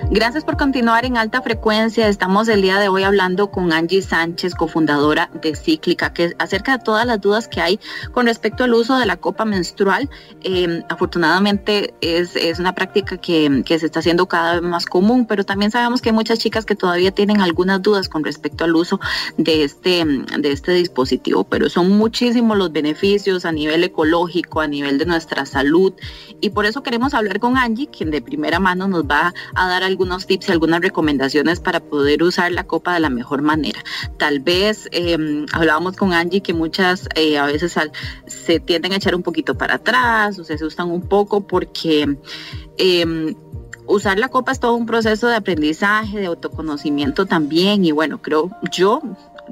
Gracias 0.08 0.44
por 0.44 0.56
continuar 0.56 1.04
en 1.04 1.16
alta 1.16 1.42
frecuencia. 1.42 2.06
Estamos 2.06 2.46
el 2.46 2.62
día 2.62 2.78
de 2.78 2.88
hoy 2.88 3.02
hablando 3.02 3.50
con 3.50 3.72
Angie 3.72 4.02
Sánchez, 4.02 4.54
cofundadora 4.54 5.30
de 5.42 5.56
Cíclica, 5.56 6.12
que 6.12 6.32
acerca 6.38 6.78
de 6.78 6.84
todas 6.84 7.04
las 7.06 7.20
dudas 7.20 7.48
que 7.48 7.60
hay 7.60 7.80
con 8.12 8.26
respecto 8.26 8.62
al 8.62 8.72
uso 8.74 8.96
de 8.98 9.04
la 9.04 9.16
copa 9.16 9.44
menstrual. 9.44 10.08
Em, 10.44 10.84
afortunadamente 10.88 11.92
es, 12.00 12.36
una 12.60 12.72
práctica 12.72 13.16
que, 13.16 13.64
se 13.66 13.86
está 13.86 13.98
haciendo 13.98 14.28
cada 14.28 14.54
vez 14.54 14.62
más 14.62 14.86
común, 14.86 15.26
pero 15.26 15.42
también 15.42 15.72
sabemos 15.72 16.00
que 16.00 16.10
hay 16.10 16.14
muchas 16.14 16.38
chicas 16.38 16.64
que 16.64 16.76
todavía 16.76 17.10
tienen 17.10 17.40
algunas 17.40 17.82
dudas 17.82 18.08
con 18.08 18.22
respecto 18.22 18.62
al 18.62 18.76
uso 18.76 19.00
de 19.38 19.64
este, 19.64 20.04
de 20.04 20.52
este 20.52 20.70
dispositivo, 20.72 21.42
pero 21.42 21.68
son 21.68 21.90
muchísimos 21.98 22.56
los 22.56 22.70
beneficios 22.70 23.44
a 23.44 23.50
nivel 23.50 23.82
ecológico, 23.82 24.60
a 24.60 24.68
nivel 24.68 24.98
de 24.98 25.06
nuestra 25.06 25.46
salud, 25.46 25.92
y 26.40 26.50
por 26.50 26.64
eso 26.64 26.84
queremos 26.84 27.12
hablar 27.12 27.40
con 27.40 27.58
Angie, 27.58 27.88
quien 27.88 28.12
de 28.12 28.22
primera 28.22 28.60
mano 28.60 28.86
nos 28.86 29.04
va 29.04 29.34
a 29.54 29.68
dar 29.68 29.82
algunos 29.96 30.26
tips 30.26 30.50
y 30.50 30.52
algunas 30.52 30.82
recomendaciones 30.82 31.60
para 31.60 31.80
poder 31.80 32.22
usar 32.22 32.52
la 32.52 32.64
copa 32.64 32.92
de 32.92 33.00
la 33.00 33.08
mejor 33.08 33.40
manera. 33.40 33.82
Tal 34.18 34.40
vez 34.40 34.88
em, 34.92 35.46
hablábamos 35.52 35.96
con 35.96 36.12
Angie 36.12 36.42
que 36.42 36.52
muchas 36.52 37.08
eh, 37.14 37.38
a 37.38 37.46
veces 37.46 37.74
se 38.26 38.60
tienden 38.60 38.92
a 38.92 38.96
echar 38.96 39.14
un 39.14 39.22
poquito 39.22 39.56
para 39.56 39.76
atrás 39.76 40.38
o 40.38 40.44
se 40.44 40.54
asustan 40.54 40.90
un 40.90 41.00
poco 41.00 41.46
porque 41.46 42.18
em, 42.76 43.34
usar 43.86 44.18
la 44.18 44.28
copa 44.28 44.52
es 44.52 44.60
todo 44.60 44.74
un 44.74 44.84
proceso 44.84 45.28
de 45.28 45.36
aprendizaje, 45.36 46.18
de 46.18 46.26
autoconocimiento 46.26 47.24
también 47.24 47.82
y 47.86 47.92
bueno, 47.92 48.20
creo 48.20 48.50
yo 48.70 49.00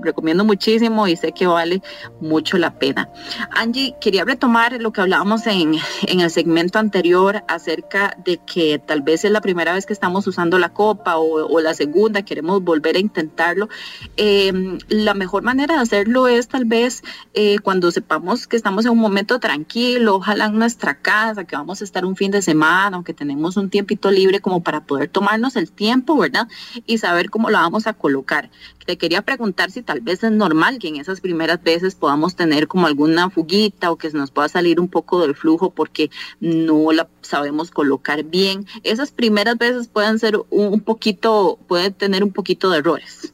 recomiendo 0.00 0.44
muchísimo 0.44 1.06
y 1.08 1.16
sé 1.16 1.32
que 1.32 1.46
vale 1.46 1.82
mucho 2.20 2.58
la 2.58 2.78
pena. 2.78 3.10
Angie, 3.50 3.94
quería 4.00 4.24
retomar 4.24 4.80
lo 4.80 4.92
que 4.92 5.00
hablábamos 5.00 5.46
en, 5.46 5.76
el 6.06 6.30
segmento 6.30 6.78
anterior 6.78 7.44
acerca 7.48 8.16
de 8.24 8.38
que 8.38 8.78
tal 8.78 9.02
vez 9.02 9.24
es 9.24 9.30
la 9.30 9.40
primera 9.40 9.74
vez 9.74 9.86
que 9.86 9.92
estamos 9.92 10.26
usando 10.26 10.58
la 10.58 10.72
copa 10.72 11.16
o, 11.16 11.60
la 11.60 11.74
segunda, 11.74 12.22
queremos 12.22 12.62
volver 12.62 12.96
a 12.96 12.98
intentarlo. 12.98 13.68
Em, 14.16 14.78
la 14.88 15.14
mejor 15.14 15.42
manera 15.42 15.76
de 15.76 15.80
hacerlo 15.80 16.28
es 16.28 16.48
tal 16.48 16.64
vez 16.64 17.02
eh, 17.32 17.58
cuando 17.60 17.90
sepamos 17.90 18.46
que 18.46 18.56
estamos 18.56 18.84
en 18.84 18.92
un 18.92 18.98
momento 18.98 19.38
tranquilo, 19.40 20.16
ojalá 20.16 20.46
en 20.46 20.58
nuestra 20.58 20.94
casa, 20.96 21.44
que 21.44 21.56
vamos 21.56 21.80
a 21.80 21.84
estar 21.84 22.04
un 22.04 22.16
fin 22.16 22.30
de 22.30 22.42
semana 22.42 22.98
o 22.98 23.04
que 23.04 23.14
tenemos 23.14 23.56
un 23.56 23.70
tiempito 23.70 24.10
libre 24.10 24.40
como 24.40 24.62
para 24.62 24.84
poder 24.84 25.08
tomarnos 25.08 25.56
el 25.56 25.70
tiempo, 25.70 26.16
¿verdad? 26.16 26.48
Y 26.86 26.98
saber 26.98 27.30
cómo 27.30 27.50
lo 27.50 27.58
vamos 27.58 27.86
a 27.86 27.92
colocar. 27.92 28.50
Te 28.86 28.98
quería 28.98 29.22
preguntar 29.22 29.70
si 29.70 29.82
tal 29.84 30.00
vez 30.00 30.24
es 30.24 30.32
normal 30.32 30.78
que 30.78 30.88
en 30.88 30.96
esas 30.96 31.20
primeras 31.20 31.62
veces 31.62 31.94
podamos 31.94 32.34
tener 32.34 32.68
como 32.68 32.86
alguna 32.86 33.30
fuguita 33.30 33.90
o 33.90 33.96
que 33.96 34.10
se 34.10 34.16
nos 34.16 34.30
pueda 34.30 34.48
salir 34.48 34.80
un 34.80 34.88
poco 34.88 35.20
del 35.20 35.34
flujo 35.34 35.70
porque 35.70 36.10
no 36.40 36.92
la 36.92 37.08
sabemos 37.22 37.70
colocar 37.70 38.24
bien. 38.24 38.66
Esas 38.82 39.10
primeras 39.10 39.58
veces 39.58 39.88
pueden 39.88 40.18
ser 40.18 40.40
un 40.50 40.80
poquito, 40.80 41.58
pueden 41.68 41.92
tener 41.94 42.24
un 42.24 42.32
poquito 42.32 42.70
de 42.70 42.78
errores. 42.78 43.32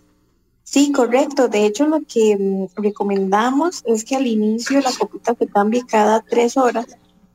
Sí, 0.62 0.92
correcto. 0.92 1.48
De 1.48 1.66
hecho, 1.66 1.86
lo 1.86 2.00
que 2.02 2.36
mm, 2.38 2.80
recomendamos 2.80 3.82
es 3.86 4.04
que 4.04 4.14
al 4.14 4.26
inicio 4.26 4.80
la 4.80 4.92
copita 4.96 5.34
se 5.34 5.48
cambie 5.48 5.84
cada 5.84 6.20
tres 6.20 6.56
horas 6.56 6.86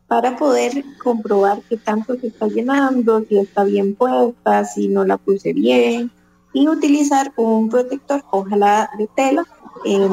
para 0.08 0.38
poder 0.38 0.86
comprobar 1.04 1.62
qué 1.68 1.78
tanto 1.78 2.16
se 2.16 2.28
está 2.28 2.48
llenando, 2.48 3.26
si 3.28 3.38
está 3.38 3.64
bien 3.64 3.96
puesta, 3.96 4.64
si 4.64 4.88
no 4.88 5.04
la 5.04 5.18
puse 5.18 5.52
bien, 5.52 6.12
y 6.56 6.70
utilizar 6.70 7.34
un 7.36 7.68
protector, 7.70 8.24
ojalá 8.32 8.90
de 8.98 9.08
tela. 9.14 9.46
Eh, 9.84 10.08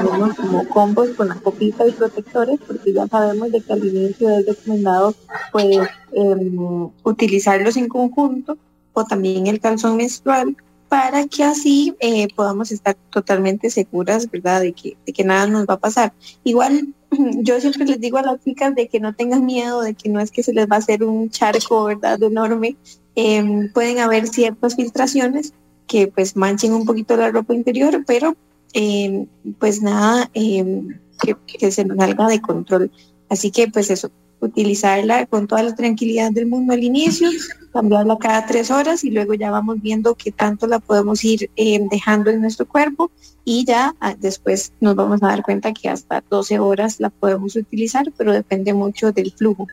tenemos 0.00 0.36
como 0.36 0.68
combos 0.68 1.10
con 1.10 1.28
la 1.28 1.34
copita 1.34 1.86
y 1.86 1.90
protectores, 1.90 2.60
porque 2.64 2.92
ya 2.92 3.08
sabemos 3.08 3.50
de 3.50 3.60
que 3.60 3.72
al 3.72 3.84
inicio 3.84 4.30
es 4.30 4.46
recomendado 4.46 5.12
pues 5.50 5.76
em, 6.12 6.88
utilizarlos 7.02 7.76
en 7.76 7.88
conjunto 7.88 8.56
o 8.92 9.04
también 9.04 9.48
el 9.48 9.58
calzón 9.58 9.96
menstrual 9.96 10.56
para 10.88 11.26
que 11.26 11.42
así 11.42 11.96
eh, 11.98 12.28
podamos 12.36 12.70
estar 12.70 12.96
totalmente 13.10 13.70
seguras, 13.70 14.30
¿verdad? 14.30 14.60
De 14.60 14.72
que, 14.72 14.96
de 15.04 15.12
que 15.12 15.24
nada 15.24 15.48
nos 15.48 15.66
va 15.66 15.74
a 15.74 15.80
pasar. 15.80 16.12
Igual 16.44 16.94
yo 17.42 17.60
siempre 17.60 17.86
les 17.86 18.00
digo 18.00 18.18
a 18.18 18.22
las 18.22 18.40
chicas 18.44 18.72
de 18.76 18.86
que 18.86 19.00
no 19.00 19.16
tengan 19.16 19.44
miedo, 19.44 19.80
de 19.80 19.94
que 19.94 20.08
no 20.08 20.20
es 20.20 20.30
que 20.30 20.44
se 20.44 20.52
les 20.52 20.70
va 20.70 20.76
a 20.76 20.78
hacer 20.78 21.02
un 21.02 21.28
charco, 21.28 21.86
¿verdad? 21.86 22.22
Enorme, 22.22 22.76
Em, 23.16 23.72
pueden 23.72 23.98
haber 24.00 24.26
ciertas 24.26 24.74
filtraciones 24.74 25.52
que 25.86 26.08
pues 26.08 26.36
manchen 26.36 26.72
un 26.72 26.84
poquito 26.84 27.16
la 27.16 27.30
ropa 27.30 27.54
interior, 27.54 28.02
pero 28.06 28.36
em, 28.72 29.26
pues 29.58 29.82
nada 29.82 30.28
em, 30.34 30.98
que, 31.46 31.70
se 31.70 31.84
nos 31.84 31.96
salga 31.98 32.26
de 32.28 32.40
control. 32.40 32.90
Así 33.28 33.50
que 33.50 33.68
pues 33.68 33.90
eso, 33.90 34.10
utilizarla 34.40 35.26
con 35.26 35.46
toda 35.46 35.62
la 35.62 35.74
tranquilidad 35.74 36.32
del 36.32 36.46
mundo 36.46 36.72
al 36.72 36.82
inicio, 36.82 37.30
cambiarla 37.72 38.16
cada 38.18 38.46
tres 38.46 38.70
horas 38.70 39.04
y 39.04 39.10
luego 39.10 39.34
ya 39.34 39.50
vamos 39.50 39.80
viendo 39.80 40.14
qué 40.16 40.32
tanto 40.32 40.66
la 40.66 40.80
podemos 40.80 41.24
ir 41.24 41.50
dejando 41.90 42.30
en 42.30 42.40
nuestro 42.40 42.66
cuerpo 42.66 43.10
y 43.44 43.64
ya 43.64 43.94
ah, 44.00 44.14
después 44.18 44.72
nos 44.80 44.96
vamos 44.96 45.22
a 45.22 45.28
dar 45.28 45.42
cuenta 45.42 45.72
que 45.72 45.88
hasta 45.88 46.22
12 46.28 46.58
horas 46.58 46.98
la 46.98 47.10
podemos 47.10 47.56
utilizar, 47.56 48.12
pero 48.16 48.32
depende 48.32 48.74
mucho 48.74 49.12
del 49.12 49.32
flujo. 49.32 49.66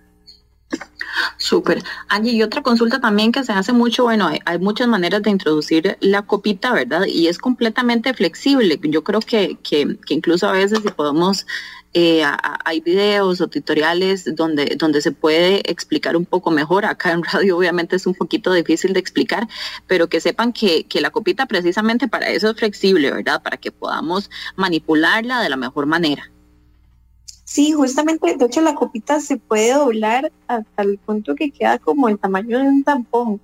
Súper. 1.41 1.81
Angie, 2.07 2.33
y 2.33 2.43
otra 2.43 2.61
consulta 2.61 3.01
también 3.01 3.31
que 3.31 3.43
se 3.43 3.51
hace 3.51 3.73
mucho, 3.73 4.03
bueno, 4.03 4.29
hay, 4.45 4.59
muchas 4.59 4.87
maneras 4.87 5.23
de 5.23 5.31
introducir 5.31 5.97
la 5.99 6.21
copita, 6.21 6.71
¿verdad? 6.71 7.05
Y 7.07 7.27
es 7.27 7.39
completamente 7.39 8.13
flexible. 8.13 8.79
Yo 8.83 9.03
creo 9.03 9.21
que, 9.21 9.57
que, 9.63 9.97
incluso 10.09 10.47
a 10.47 10.51
veces 10.51 10.81
si 10.83 10.89
podemos 10.89 11.47
eh, 11.95 12.23
hay 12.63 12.79
videos 12.81 13.41
o 13.41 13.47
tutoriales 13.47 14.35
donde, 14.35 14.75
donde 14.77 15.01
se 15.01 15.11
puede 15.11 15.67
explicar 15.69 16.15
un 16.15 16.25
poco 16.25 16.51
mejor. 16.51 16.85
Acá 16.85 17.11
en 17.11 17.23
radio 17.23 17.57
obviamente 17.57 17.95
es 17.95 18.05
un 18.05 18.13
poquito 18.13 18.53
difícil 18.53 18.93
de 18.93 18.99
explicar, 18.99 19.47
pero 19.87 20.09
que 20.09 20.21
sepan 20.21 20.53
que, 20.53 20.83
que 20.83 21.01
la 21.01 21.09
copita 21.09 21.47
precisamente 21.47 22.07
para 22.07 22.29
eso 22.29 22.51
es 22.51 22.55
flexible, 22.55 23.09
¿verdad? 23.11 23.41
Para 23.41 23.57
que 23.57 23.71
podamos 23.71 24.29
manipularla 24.57 25.41
de 25.41 25.49
la 25.49 25.57
mejor 25.57 25.87
manera. 25.87 26.31
Sí, 27.51 27.73
justamente, 27.73 28.37
de 28.37 28.45
hecho 28.45 28.61
la 28.61 28.75
copita 28.75 29.19
se 29.19 29.35
puede 29.35 29.73
doblar 29.73 30.31
hasta 30.47 30.83
el 30.83 30.97
punto 30.97 31.35
que 31.35 31.51
queda 31.51 31.79
como 31.79 32.07
el 32.07 32.17
tamaño 32.17 32.57
de 32.59 32.63
un 32.69 32.81
tampón, 32.85 33.41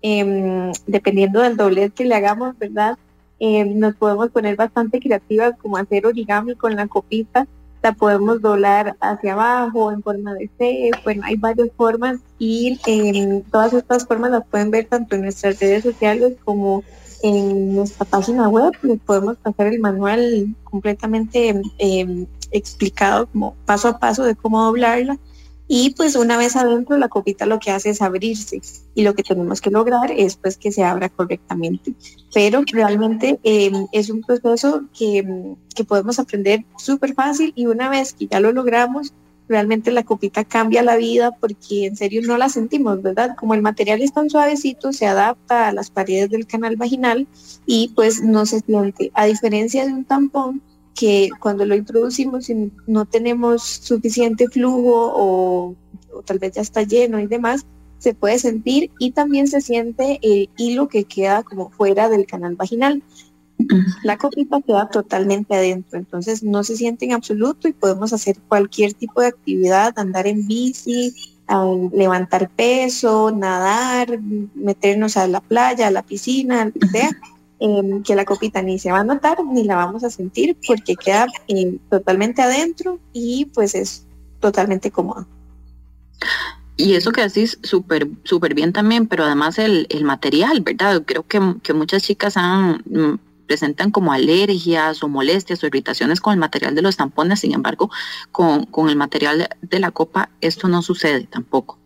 em, 0.00 0.72
dependiendo 0.86 1.42
del 1.42 1.58
doblez 1.58 1.92
que 1.92 2.06
le 2.06 2.14
hagamos, 2.14 2.56
¿verdad? 2.58 2.96
Em, 3.38 3.78
nos 3.78 3.94
podemos 3.96 4.30
poner 4.30 4.56
bastante 4.56 4.98
creativas 4.98 5.58
como 5.58 5.76
hacer 5.76 6.06
origami 6.06 6.54
con 6.54 6.74
la 6.74 6.86
copita, 6.86 7.46
la 7.82 7.92
podemos 7.92 8.40
doblar 8.40 8.96
hacia 8.98 9.34
abajo 9.34 9.92
en 9.92 10.02
forma 10.02 10.32
de 10.32 10.48
C, 10.56 10.90
bueno, 11.04 11.24
hay 11.26 11.36
varias 11.36 11.68
formas 11.76 12.18
y 12.38 12.80
em, 12.86 13.42
todas 13.42 13.74
estas 13.74 14.06
formas 14.06 14.30
las 14.30 14.46
pueden 14.46 14.70
ver 14.70 14.86
tanto 14.86 15.16
en 15.16 15.22
nuestras 15.22 15.60
redes 15.60 15.82
sociales 15.82 16.32
como 16.44 16.82
en 17.22 17.74
nuestra 17.76 18.04
página 18.04 18.48
web, 18.48 18.72
les 18.82 18.98
podemos 19.00 19.36
pasar 19.36 19.68
el 19.68 19.80
manual 19.80 20.54
completamente 20.64 21.60
explicado 22.50 23.26
como 23.26 23.54
paso 23.66 23.88
a 23.88 23.98
paso 23.98 24.24
de 24.24 24.34
cómo 24.34 24.62
doblarla. 24.62 25.18
Y 25.72 25.94
pues 25.94 26.16
una 26.16 26.36
vez 26.36 26.56
adentro 26.56 26.98
la 26.98 27.06
copita 27.08 27.46
lo 27.46 27.60
que 27.60 27.70
hace 27.70 27.90
es 27.90 28.02
abrirse 28.02 28.60
y 28.92 29.04
lo 29.04 29.14
que 29.14 29.22
tenemos 29.22 29.60
que 29.60 29.70
lograr 29.70 30.10
es 30.10 30.34
pues 30.34 30.56
que 30.56 30.72
se 30.72 30.82
abra 30.82 31.08
correctamente. 31.08 31.94
Pero 32.34 32.62
realmente 32.72 33.38
em, 33.44 33.86
es 33.92 34.10
un 34.10 34.22
proceso 34.22 34.82
que, 34.92 35.54
que 35.72 35.84
podemos 35.84 36.18
aprender 36.18 36.64
súper 36.76 37.14
fácil 37.14 37.52
y 37.54 37.66
una 37.66 37.88
vez 37.88 38.14
que 38.14 38.26
ya 38.26 38.40
lo 38.40 38.50
logramos, 38.50 39.12
realmente 39.50 39.90
la 39.90 40.04
copita 40.04 40.44
cambia 40.44 40.82
la 40.82 40.96
vida 40.96 41.32
porque 41.32 41.86
en 41.86 41.96
serio 41.96 42.22
no 42.24 42.38
la 42.38 42.48
sentimos, 42.48 43.02
¿verdad? 43.02 43.34
Como 43.36 43.54
el 43.54 43.62
material 43.62 44.00
es 44.00 44.12
tan 44.14 44.30
suavecito, 44.30 44.92
se 44.92 45.06
adapta 45.06 45.68
a 45.68 45.72
las 45.72 45.90
paredes 45.90 46.30
del 46.30 46.46
canal 46.46 46.76
vaginal 46.76 47.26
y 47.66 47.88
pues 47.96 48.22
no 48.22 48.46
se 48.46 48.60
siente. 48.60 49.10
A 49.12 49.26
diferencia 49.26 49.84
de 49.84 49.92
un 49.92 50.04
tampón, 50.04 50.62
que 50.94 51.30
cuando 51.40 51.66
lo 51.66 51.74
introducimos 51.74 52.48
y 52.48 52.70
no 52.86 53.06
tenemos 53.06 53.62
suficiente 53.62 54.48
flujo 54.48 55.12
o, 55.16 55.74
tal 56.24 56.38
vez 56.38 56.52
ya 56.52 56.62
está 56.62 56.82
lleno 56.82 57.18
y 57.18 57.26
demás, 57.26 57.66
se 57.98 58.14
puede 58.14 58.38
sentir 58.38 58.90
y 59.00 59.10
también 59.10 59.48
se 59.48 59.60
siente 59.60 60.20
el 60.22 60.48
hilo 60.56 60.88
que 60.88 61.04
queda 61.04 61.42
como 61.42 61.70
fuera 61.70 62.08
del 62.08 62.26
canal 62.26 62.54
vaginal. 62.54 63.02
La 64.02 64.16
copita 64.16 64.60
queda 64.62 64.88
totalmente 64.88 65.54
adentro, 65.54 65.98
entonces 65.98 66.42
no 66.42 66.64
se 66.64 66.76
siente 66.76 67.04
en 67.04 67.12
absoluto 67.12 67.68
y 67.68 67.72
podemos 67.72 68.12
hacer 68.12 68.38
cualquier 68.48 68.94
tipo 68.94 69.20
de 69.20 69.28
actividad, 69.28 69.98
andar 69.98 70.26
en 70.26 70.46
bici, 70.46 71.14
levantar 71.92 72.50
peso, 72.50 73.30
nadar, 73.30 74.20
meternos 74.54 75.16
a 75.16 75.26
la 75.26 75.40
playa, 75.40 75.88
a 75.88 75.90
la 75.90 76.02
piscina, 76.02 76.66
lo 76.66 76.72
que 76.72 76.86
sea, 76.88 77.10
Em, 77.62 78.02
que 78.02 78.14
la 78.14 78.24
copita 78.24 78.62
ni 78.62 78.78
se 78.78 78.90
va 78.90 79.00
a 79.00 79.04
notar 79.04 79.44
ni 79.44 79.64
la 79.64 79.76
vamos 79.76 80.02
a 80.02 80.08
sentir 80.08 80.56
porque 80.66 80.96
queda 80.96 81.26
em, 81.46 81.78
totalmente 81.90 82.40
adentro 82.40 82.98
y 83.12 83.44
pues 83.52 83.74
es 83.74 84.06
totalmente 84.40 84.90
cómodo. 84.90 85.26
Y 86.78 86.94
eso 86.94 87.12
que 87.12 87.20
decís 87.20 87.58
súper 87.62 88.08
súper 88.24 88.54
bien 88.54 88.72
también, 88.72 89.06
pero 89.06 89.24
además 89.24 89.58
el, 89.58 89.86
el 89.90 90.04
material, 90.04 90.62
¿verdad? 90.62 91.02
Creo 91.04 91.26
que, 91.26 91.56
que 91.62 91.74
muchas 91.74 92.02
chicas 92.02 92.38
han, 92.38 92.82
mm, 92.86 93.18
presentan 93.50 93.90
como 93.90 94.12
alergias 94.12 95.02
o 95.02 95.08
molestias 95.08 95.60
o 95.64 95.66
irritaciones 95.66 96.20
con 96.20 96.32
el 96.32 96.38
material 96.38 96.76
de 96.76 96.82
los 96.82 96.96
tampones, 96.96 97.40
sin 97.40 97.52
embargo, 97.52 97.90
con, 98.30 98.64
con 98.66 98.88
el 98.88 98.94
material 98.94 99.48
de 99.60 99.80
la 99.80 99.90
copa 99.90 100.30
esto 100.40 100.68
no 100.68 100.82
sucede 100.82 101.24
tampoco 101.24 101.76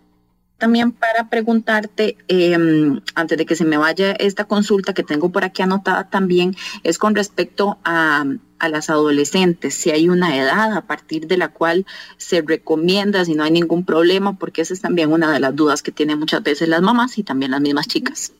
también 0.58 0.92
para 0.92 1.30
preguntarte, 1.30 2.16
em, 2.28 3.00
antes 3.14 3.38
de 3.38 3.46
que 3.46 3.56
se 3.56 3.64
me 3.64 3.76
vaya 3.76 4.12
esta 4.12 4.44
consulta 4.44 4.94
que 4.94 5.02
tengo 5.02 5.30
por 5.30 5.44
aquí 5.44 5.62
anotada 5.62 6.08
también, 6.10 6.54
es 6.82 6.98
con 6.98 7.14
respecto 7.14 7.78
a, 7.84 8.24
a, 8.58 8.68
las 8.68 8.88
adolescentes, 8.88 9.74
si 9.74 9.90
hay 9.90 10.08
una 10.08 10.36
edad 10.36 10.72
a 10.74 10.82
partir 10.82 11.26
de 11.26 11.38
la 11.38 11.48
cual 11.48 11.86
se 12.18 12.40
recomienda, 12.40 13.24
si 13.24 13.34
no 13.34 13.42
hay 13.42 13.50
ningún 13.50 13.84
problema, 13.84 14.38
porque 14.38 14.62
esa 14.62 14.74
es 14.74 14.80
también 14.80 15.12
una 15.12 15.32
de 15.32 15.40
las 15.40 15.56
dudas 15.56 15.82
que 15.82 15.92
tienen 15.92 16.18
muchas 16.18 16.42
veces 16.42 16.68
las 16.68 16.82
mamás 16.82 17.18
y 17.18 17.24
también 17.24 17.50
las 17.50 17.60
mismas 17.60 17.88
chicas. 17.88 18.32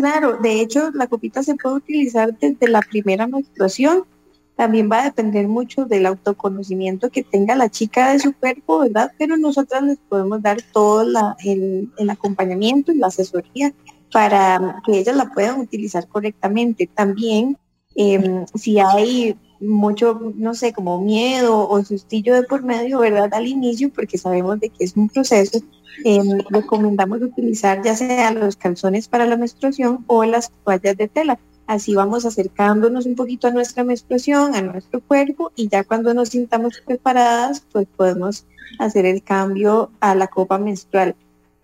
Claro, 0.00 0.38
de 0.38 0.62
hecho 0.62 0.90
la 0.92 1.06
copita 1.08 1.42
se 1.42 1.56
puede 1.56 1.76
utilizar 1.76 2.36
desde 2.38 2.68
la 2.68 2.80
primera 2.80 3.26
menstruación 3.26 4.04
también 4.60 4.90
va 4.92 5.00
a 5.00 5.04
depender 5.04 5.48
mucho 5.48 5.86
del 5.86 6.04
autoconocimiento 6.04 7.08
que 7.08 7.22
tenga 7.22 7.56
la 7.56 7.70
chica 7.70 8.12
de 8.12 8.18
su 8.18 8.34
cuerpo, 8.34 8.80
¿verdad? 8.80 9.10
Pero 9.18 9.38
nosotras 9.38 9.82
les 9.82 9.96
podemos 9.96 10.42
dar 10.42 10.58
todo 10.60 11.02
el, 11.42 11.90
acompañamiento 12.10 12.92
y 12.92 12.98
la 12.98 13.06
asesoría 13.06 13.72
para 14.12 14.82
que 14.84 14.98
ellas 14.98 15.16
la 15.16 15.32
puedan 15.32 15.60
utilizar 15.60 16.06
correctamente. 16.08 16.86
También, 16.86 17.56
em, 17.94 18.44
si 18.54 18.78
hay 18.78 19.34
mucho, 19.60 20.32
no 20.36 20.54
sé, 20.54 20.72
como 20.72 21.00
miedo 21.00 21.68
o 21.68 21.84
sustillo 21.84 22.34
de 22.34 22.42
por 22.44 22.62
medio, 22.62 23.00
¿verdad? 23.00 23.32
Al 23.34 23.46
inicio, 23.46 23.90
porque 23.90 24.18
sabemos 24.18 24.60
de 24.60 24.70
que 24.70 24.84
es 24.84 24.96
un 24.96 25.08
proceso, 25.08 25.60
em, 26.04 26.40
recomendamos 26.48 27.22
utilizar 27.22 27.82
ya 27.82 27.94
sea 27.94 28.32
los 28.32 28.56
calzones 28.56 29.08
para 29.08 29.26
la 29.26 29.36
menstruación 29.36 30.04
o 30.06 30.24
las 30.24 30.50
toallas 30.64 30.96
de 30.96 31.08
tela 31.08 31.38
Así 31.70 31.94
vamos 31.94 32.26
acercándonos 32.26 33.06
un 33.06 33.14
poquito 33.14 33.46
a 33.46 33.52
nuestra 33.52 33.84
menstruación, 33.84 34.56
a 34.56 34.60
nuestro 34.60 35.00
cuerpo 35.00 35.52
y 35.54 35.68
ya 35.68 35.84
cuando 35.84 36.12
nos 36.12 36.30
sintamos 36.30 36.82
preparadas, 36.84 37.64
pues 37.70 37.86
podemos 37.96 38.44
hacer 38.80 39.06
el 39.06 39.22
cambio 39.22 39.92
a 40.00 40.16
la 40.16 40.26
copa 40.26 40.58
menstrual. 40.58 41.14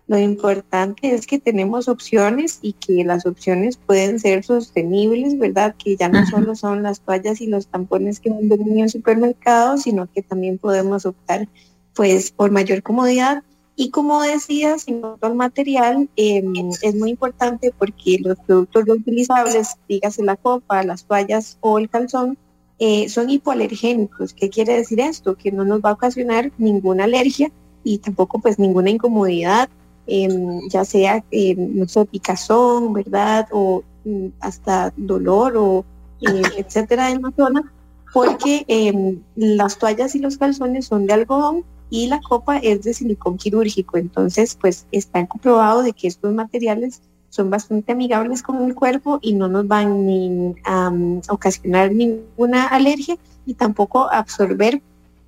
Lo 0.07 0.17
importante 0.17 1.13
es 1.13 1.27
que 1.27 1.37
tenemos 1.37 1.89
opciones 1.89 2.59
y 2.61 2.73
que 2.73 3.03
las 3.03 3.25
opciones 3.25 3.75
pueden 3.75 4.19
ser 4.19 4.43
sostenibles, 4.43 5.37
¿verdad? 5.37 5.75
Que 5.77 5.97
ya 5.97 6.07
no 6.07 6.25
solo 6.25 6.55
son 6.55 6.81
las 6.81 7.01
toallas 7.01 7.41
y 7.41 7.47
los 7.47 7.67
tampones 7.67 8.21
que 8.21 8.29
venden 8.29 8.61
en 8.69 8.79
el 8.79 8.89
supermercado, 8.89 9.77
sino 9.77 10.07
que 10.11 10.21
también 10.21 10.57
podemos 10.57 11.05
optar 11.05 11.49
pues 11.93 12.31
por 12.31 12.51
mayor 12.51 12.83
comodidad 12.83 13.43
y 13.79 13.91
como 13.91 14.23
decía, 14.23 14.79
sin 14.79 15.05
otro 15.05 15.35
material, 15.35 16.09
em, 16.15 16.71
es 16.81 16.95
muy 16.95 17.11
importante 17.11 17.71
porque 17.77 18.17
los 18.19 18.35
productos 18.39 18.85
reutilizables, 18.85 19.75
dígase 19.87 20.23
la 20.23 20.35
copa, 20.35 20.81
las 20.81 21.05
toallas 21.05 21.59
o 21.61 21.77
el 21.77 21.87
calzón, 21.87 22.39
eh, 22.79 23.07
son 23.07 23.29
hipoalergénicos. 23.29 24.33
¿Qué 24.33 24.49
quiere 24.49 24.73
decir 24.73 24.99
esto? 24.99 25.35
Que 25.35 25.51
no 25.51 25.63
nos 25.63 25.81
va 25.81 25.91
a 25.91 25.93
ocasionar 25.93 26.51
ninguna 26.57 27.03
alergia 27.03 27.51
y 27.83 27.99
tampoco 27.99 28.39
pues 28.39 28.57
ninguna 28.57 28.89
incomodidad, 28.89 29.69
em, 30.07 30.67
ya 30.69 30.85
sea, 30.85 31.23
no 31.57 31.87
sé, 31.87 32.05
picazón, 32.05 32.93
¿verdad? 32.93 33.47
O 33.51 33.83
mm, 34.05 34.27
hasta 34.39 34.93
dolor 34.97 35.57
o 35.57 35.85
eh, 36.21 36.41
etcétera 36.57 37.11
en 37.11 37.21
la 37.21 37.31
zona, 37.35 37.73
porque 38.13 38.65
em, 38.67 39.19
las 39.35 39.77
toallas 39.77 40.15
y 40.15 40.19
los 40.19 40.37
calzones 40.37 40.85
son 40.85 41.05
de 41.05 41.13
algodón 41.13 41.63
y 41.89 42.07
la 42.07 42.19
copa 42.21 42.57
es 42.57 42.83
de 42.83 42.93
silicón 42.93 43.37
quirúrgico. 43.37 43.97
Entonces, 43.97 44.57
pues 44.59 44.87
está 44.91 45.25
comprobado 45.27 45.83
de 45.83 45.93
que 45.93 46.07
estos 46.07 46.33
materiales 46.33 47.01
son 47.29 47.49
bastante 47.49 47.91
amigables 47.91 48.41
con 48.41 48.63
el 48.63 48.73
cuerpo 48.73 49.19
y 49.21 49.33
no 49.33 49.47
nos 49.47 49.67
van 49.67 50.05
ni 50.05 50.55
a 50.63 50.91
ocasionar 51.29 51.91
ninguna 51.93 52.67
alergia 52.67 53.17
y 53.45 53.53
tampoco 53.53 54.11
absorber 54.11 54.81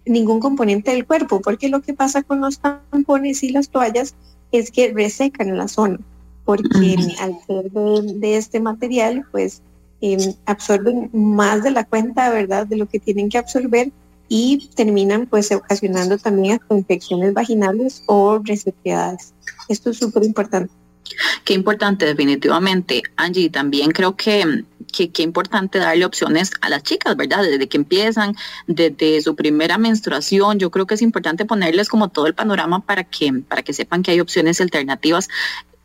ningún 0.05 0.39
componente 0.39 0.91
del 0.91 1.05
cuerpo, 1.05 1.41
porque 1.41 1.69
lo 1.69 1.81
que 1.81 1.93
pasa 1.93 2.23
con 2.23 2.41
los 2.41 2.59
tampones 2.59 3.43
y 3.43 3.51
las 3.51 3.69
toallas 3.69 4.15
es 4.51 4.71
que 4.71 4.93
resecan 4.93 5.57
la 5.57 5.67
zona, 5.67 5.99
porque 6.45 6.95
al 7.21 7.37
ser 7.45 7.71
de, 7.71 8.37
este 8.37 8.59
material, 8.59 9.25
pues 9.31 9.61
em, 10.01 10.33
absorben 10.45 11.09
más 11.13 11.63
de 11.63 11.71
la 11.71 11.83
cuenta, 11.83 12.29
¿verdad?, 12.29 12.67
de 12.67 12.77
lo 12.77 12.87
que 12.87 12.99
tienen 12.99 13.29
que 13.29 13.37
absorber 13.37 13.91
y 14.27 14.69
terminan 14.75 15.25
pues 15.25 15.51
ocasionando 15.51 16.17
también 16.17 16.59
infecciones 16.69 17.33
vaginales 17.33 18.03
o 18.05 18.39
resequedades. 18.43 19.33
Esto 19.67 19.89
es 19.89 19.97
súper 19.97 20.23
importante. 20.23 20.71
Qué 21.43 21.53
importante, 21.53 22.05
definitivamente. 22.05 23.03
Angie, 23.15 23.49
también 23.49 23.91
creo 23.91 24.15
que 24.15 24.65
qué 24.91 25.21
importante 25.21 25.79
darle 25.79 26.05
opciones 26.05 26.51
a 26.61 26.69
las 26.69 26.83
chicas, 26.83 27.15
¿verdad? 27.15 27.43
Desde 27.43 27.67
que 27.67 27.77
empiezan, 27.77 28.35
desde 28.67 29.21
su 29.21 29.35
primera 29.35 29.77
menstruación, 29.77 30.59
yo 30.59 30.71
creo 30.71 30.87
que 30.87 30.95
es 30.95 31.01
importante 31.01 31.45
ponerles 31.45 31.89
como 31.89 32.09
todo 32.09 32.27
el 32.27 32.33
panorama 32.33 32.85
para 32.85 33.03
que, 33.03 33.33
para 33.47 33.61
que 33.61 33.73
sepan 33.73 34.03
que 34.03 34.11
hay 34.11 34.19
opciones 34.19 34.61
alternativas 34.61 35.29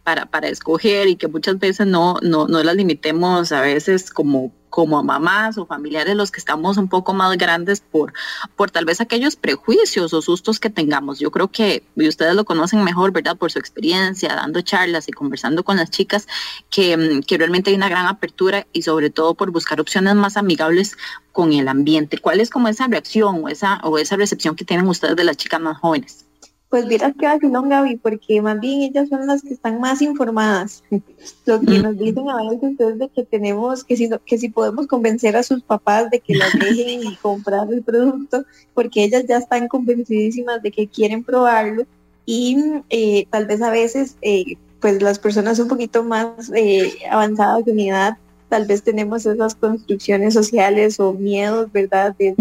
para, 0.03 0.27
para 0.27 0.49
escoger 0.49 1.09
y 1.09 1.17
que 1.17 1.29
muchas 1.29 1.59
veces 1.59 1.87
no, 1.87 2.17
no, 2.23 2.47
no 2.47 2.63
las 2.63 2.77
limitemos 2.77 3.53
a 3.53 3.63
veces 3.63 4.11
como 4.11 4.53
como 4.75 5.05
mamás 5.05 5.57
o 5.57 5.67
familiares 5.67 6.17
los 6.17 6.33
que 6.33 6.41
estamos 6.41 6.79
un 6.79 6.89
poco 6.89 7.15
más 7.15 7.39
grandes 7.39 7.79
por, 7.79 8.13
por 8.57 8.73
tal 8.73 8.85
vez 8.85 9.01
aquellos 9.01 9.37
prejuicios 9.37 10.13
o 10.13 10.21
sustos 10.21 10.59
que 10.59 10.69
tengamos. 10.69 11.21
Yo 11.21 11.31
creo 11.31 11.47
que, 11.47 11.85
y 11.95 12.09
ustedes 12.09 12.35
lo 12.35 12.45
conocen 12.45 12.83
mejor, 12.83 13.13
¿verdad? 13.13 13.37
Por 13.37 13.53
su 13.53 13.61
experiencia, 13.61 14.35
dando 14.35 14.63
charlas 14.63 15.07
y 15.07 15.13
conversando 15.13 15.63
con 15.63 15.77
las 15.77 15.93
chicas, 15.93 16.27
que, 16.71 16.97
mm, 16.97 17.21
que 17.23 17.39
realmente 17.39 17.71
hay 17.71 17.77
una 17.77 17.89
gran 17.89 18.07
apertura 18.07 18.67
y 18.73 18.83
sobre 18.83 19.11
todo 19.11 19.35
por 19.37 19.53
buscar 19.53 19.81
opciones 19.81 20.17
más 20.17 20.37
amigables 20.37 20.97
con 21.31 21.53
el 21.53 21.69
ambiente. 21.69 22.19
¿Cuál 22.19 22.41
es 22.41 22.51
como 22.51 22.67
esa 22.67 22.89
reacción 22.89 23.45
o 23.45 23.49
esa, 23.49 23.81
o 23.85 23.99
esa 23.99 24.17
recepción 24.17 24.57
que 24.57 24.65
tienen 24.65 24.89
ustedes 24.89 25.15
de 25.15 25.23
las 25.23 25.37
chicas 25.37 25.61
más 25.61 25.79
jóvenes? 25.79 26.27
Pues 26.75 26.89
vieras 26.89 27.13
que 27.17 27.27
vacilón, 27.27 27.69
Gaby, 27.69 27.99
porque 27.99 28.43
más 28.43 28.59
bien 28.59 28.83
ellas 28.83 29.09
son 29.09 29.29
las 29.29 29.43
que 29.43 29.55
están 29.55 29.79
más 29.79 30.03
informadas. 30.03 30.83
Lo 31.47 31.61
que 31.61 31.79
nos 31.79 31.97
dicen 31.97 32.29
a 32.29 32.51
veces 32.51 32.75
es 32.81 32.99
de 32.99 33.09
que 33.11 33.23
tenemos, 33.23 33.85
que 33.85 33.97
si, 33.97 34.11
que 34.27 34.39
si 34.39 34.49
podemos 34.49 34.89
convencer 34.89 35.37
a 35.37 35.45
sus 35.45 35.63
papás 35.63 36.11
de 36.11 36.19
que 36.19 36.35
las 36.35 36.53
dejen 36.59 37.05
y 37.05 37.15
comprar 37.15 37.73
el 37.73 37.85
producto, 37.85 38.45
porque 38.75 39.05
ellas 39.05 39.25
ya 39.29 39.37
están 39.37 39.69
convencidísimas 39.69 40.65
de 40.65 40.73
que 40.73 40.89
quieren 40.89 41.23
probarlo 41.23 41.85
y 42.27 42.57
eh, 42.91 43.29
tal 43.31 43.47
vez 43.47 43.63
a 43.63 43.71
veces 43.71 44.17
eh, 44.21 44.57
pues 44.81 45.01
las 45.01 45.21
personas 45.21 45.61
un 45.61 45.69
poquito 45.69 46.03
más 46.03 46.51
eh, 46.57 46.93
avanzadas 47.09 47.65
de 47.67 47.73
mi 47.73 47.91
edad, 47.91 48.17
tal 48.49 48.67
vez 48.67 48.83
tenemos 48.83 49.25
esas 49.27 49.55
construcciones 49.55 50.35
sociales 50.35 50.99
o 50.99 51.13
miedos, 51.13 51.71
¿verdad? 51.71 52.17
Desde 52.19 52.35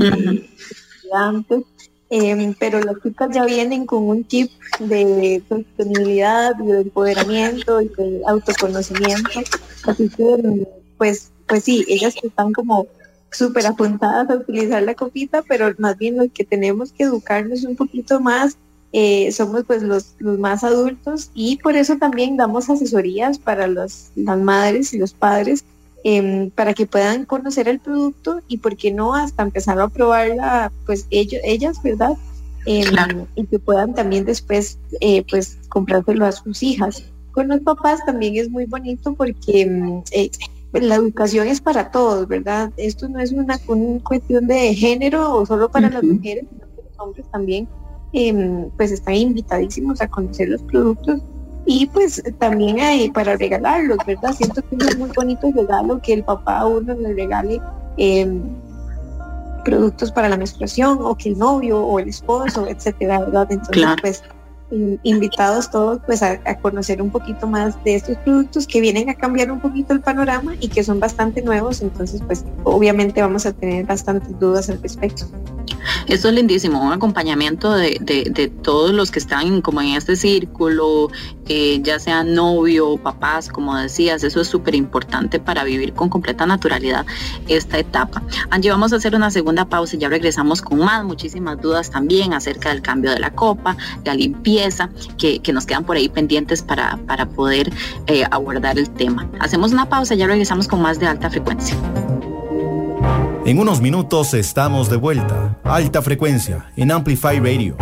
antes 1.13 1.65
Em, 2.15 2.53
pero 2.53 2.79
las 2.79 3.01
chicas 3.01 3.31
ya 3.33 3.43
vienen 3.43 3.87
con 3.87 4.03
un 4.07 4.27
chip 4.27 4.51
de 4.77 5.41
sostenibilidad 5.49 6.55
de 6.55 6.81
empoderamiento 6.81 7.81
y 7.81 7.89
autoconocimiento. 8.27 9.41
Así 9.87 10.09
que, 10.09 10.67
pues, 10.99 11.31
pues 11.47 11.63
sí, 11.63 11.83
ellas 11.87 12.13
están 12.21 12.53
como 12.53 12.85
súper 13.31 13.65
apuntadas 13.65 14.29
a 14.29 14.35
utilizar 14.35 14.83
la 14.83 14.93
copita, 14.93 15.41
pero 15.41 15.73
más 15.79 15.97
bien 15.97 16.17
los 16.17 16.27
que 16.31 16.43
tenemos 16.43 16.91
que 16.91 17.05
educarnos 17.05 17.63
un 17.63 17.75
poquito 17.75 18.19
más 18.19 18.57
eh, 18.91 19.31
somos 19.31 19.63
pues 19.65 19.81
los, 19.81 20.13
los, 20.19 20.37
más 20.37 20.63
adultos 20.63 21.31
y 21.33 21.57
por 21.57 21.75
eso 21.75 21.97
también 21.97 22.37
damos 22.37 22.69
asesorías 22.69 23.39
para 23.39 23.65
las 23.65 24.11
madres 24.15 24.93
y 24.93 24.99
los 24.99 25.15
padres 25.15 25.65
Em, 26.05 26.49
para 26.49 26.73
que 26.73 26.85
puedan 26.85 27.23
conocer 27.23 27.69
el 27.69 27.79
producto 27.79 28.41
y 28.49 28.57
por 28.57 28.75
qué 28.75 28.91
no 28.91 29.15
hasta 29.15 29.41
empezar 29.41 29.79
a 29.79 29.87
probarla 29.87 30.69
pues 30.85 31.07
ellos 31.11 31.39
ellas 31.45 31.81
verdad 31.81 32.11
em, 32.65 33.25
y 33.35 33.45
que 33.45 33.57
puedan 33.57 33.93
también 33.93 34.25
después 34.25 34.77
eh, 34.99 35.23
pues 35.29 35.59
comprárselo 35.69 36.25
a 36.25 36.33
sus 36.33 36.61
hijas. 36.61 37.05
Con 37.31 37.47
los 37.47 37.61
papás 37.61 38.01
también 38.05 38.35
es 38.35 38.49
muy 38.49 38.65
bonito 38.65 39.13
porque 39.13 39.61
em, 39.61 40.03
eh, 40.11 40.29
la 40.73 40.95
educación 40.95 41.47
es 41.47 41.61
para 41.61 41.89
todos 41.89 42.27
verdad 42.27 42.73
esto 42.75 43.07
no 43.07 43.19
es 43.19 43.31
una, 43.31 43.57
cuestión 44.03 44.47
de 44.47 44.75
género 44.75 45.33
o 45.33 45.45
solo 45.45 45.71
para 45.71 45.89
las 45.89 46.03
mujeres 46.03 46.47
sino 46.49 46.65
que 46.75 46.81
los 46.89 46.99
hombres 46.99 47.25
también 47.31 47.69
pues 48.75 48.91
están 48.91 49.15
invitadísimos 49.15 50.01
a 50.01 50.09
conocer 50.09 50.49
los 50.49 50.63
productos 50.63 51.21
y 51.65 51.85
pues 51.87 52.21
también 52.39 52.79
hay 52.79 53.09
para 53.09 53.37
regalarlos, 53.37 53.97
¿verdad? 54.05 54.33
Siento 54.33 54.61
que 54.61 54.75
es 54.75 54.97
muy 54.97 55.09
bonito 55.15 55.49
regalo 55.55 56.01
que 56.01 56.13
el 56.13 56.23
papá 56.23 56.59
a 56.59 56.65
uno 56.65 56.93
le 56.93 57.13
regale 57.13 57.61
em, 57.97 58.41
productos 59.63 60.11
para 60.11 60.27
la 60.27 60.37
menstruación 60.37 60.99
o 61.01 61.15
que 61.15 61.29
el 61.29 61.37
novio 61.37 61.79
o 61.79 61.99
el 61.99 62.09
esposo, 62.09 62.67
etcétera, 62.67 63.19
¿verdad? 63.19 63.47
Entonces, 63.49 63.87
pues 64.01 64.23
invitados 65.03 65.69
todos 65.69 65.99
pues 66.05 66.23
a, 66.23 66.39
conocer 66.61 67.01
un 67.01 67.11
poquito 67.11 67.47
más 67.47 67.81
de 67.83 67.95
estos 67.95 68.17
productos 68.17 68.65
que 68.65 68.81
vienen 68.81 69.09
a 69.09 69.15
cambiar 69.15 69.51
un 69.51 69.59
poquito 69.59 69.93
el 69.93 70.01
panorama 70.01 70.55
y 70.59 70.67
que 70.67 70.83
son 70.83 70.99
bastante 70.99 71.41
nuevos, 71.41 71.81
entonces 71.81 72.21
pues 72.25 72.43
obviamente 72.63 73.21
vamos 73.21 73.45
a 73.45 73.53
tener 73.53 73.85
bastantes 73.85 74.39
dudas 74.39 74.69
al 74.69 74.81
respecto. 74.81 75.25
Esto 76.07 76.29
es 76.29 76.33
lindísimo, 76.33 76.81
un 76.81 76.91
acompañamiento 76.91 77.71
de, 77.73 77.97
de, 78.01 78.47
todos 78.47 78.91
los 78.91 79.11
que 79.11 79.19
están 79.19 79.61
como 79.61 79.81
en 79.81 79.95
este 79.95 80.15
círculo, 80.15 81.09
eh, 81.47 81.79
ya 81.81 81.99
sean 81.99 82.33
novio, 82.33 82.97
papás, 82.97 83.49
como 83.49 83.77
decías, 83.77 84.23
eso 84.23 84.41
es 84.41 84.47
súper 84.47 84.75
importante 84.75 85.39
para 85.39 85.63
vivir 85.63 85.93
con 85.93 86.09
completa 86.09 86.45
naturalidad 86.45 87.05
esta 87.47 87.79
etapa. 87.79 88.23
Angie, 88.49 88.71
vamos 88.71 88.93
a 88.93 88.97
hacer 88.97 89.15
una 89.15 89.31
segunda 89.31 89.65
pausa 89.65 89.95
y 89.95 89.99
ya 89.99 90.09
regresamos 90.09 90.61
con 90.61 90.79
más, 90.79 91.03
muchísimas 91.03 91.61
dudas 91.61 91.89
también 91.89 92.33
acerca 92.33 92.69
del 92.69 92.81
cambio 92.81 93.11
de 93.11 93.19
la 93.19 93.31
copa, 93.31 93.77
la 94.03 94.13
limpieza, 94.13 94.62
que, 95.17 95.39
que 95.39 95.53
nos 95.53 95.65
quedan 95.65 95.83
por 95.83 95.97
ahí 95.97 96.09
pendientes 96.09 96.61
para, 96.61 96.97
para 97.05 97.25
poder 97.25 97.71
eh, 98.07 98.25
abordar 98.31 98.77
el 98.77 98.89
tema. 98.89 99.29
Hacemos 99.39 99.71
una 99.71 99.89
pausa 99.89 100.15
y 100.15 100.17
ya 100.17 100.27
regresamos 100.27 100.67
con 100.67 100.81
más 100.81 100.99
de 100.99 101.07
alta 101.07 101.29
frecuencia. 101.29 101.75
En 103.45 103.59
unos 103.59 103.81
minutos 103.81 104.33
estamos 104.33 104.89
de 104.89 104.95
vuelta. 104.95 105.57
Alta 105.65 106.01
frecuencia 106.01 106.71
en 106.77 106.91
Amplify 106.91 107.39
Radio. 107.39 107.75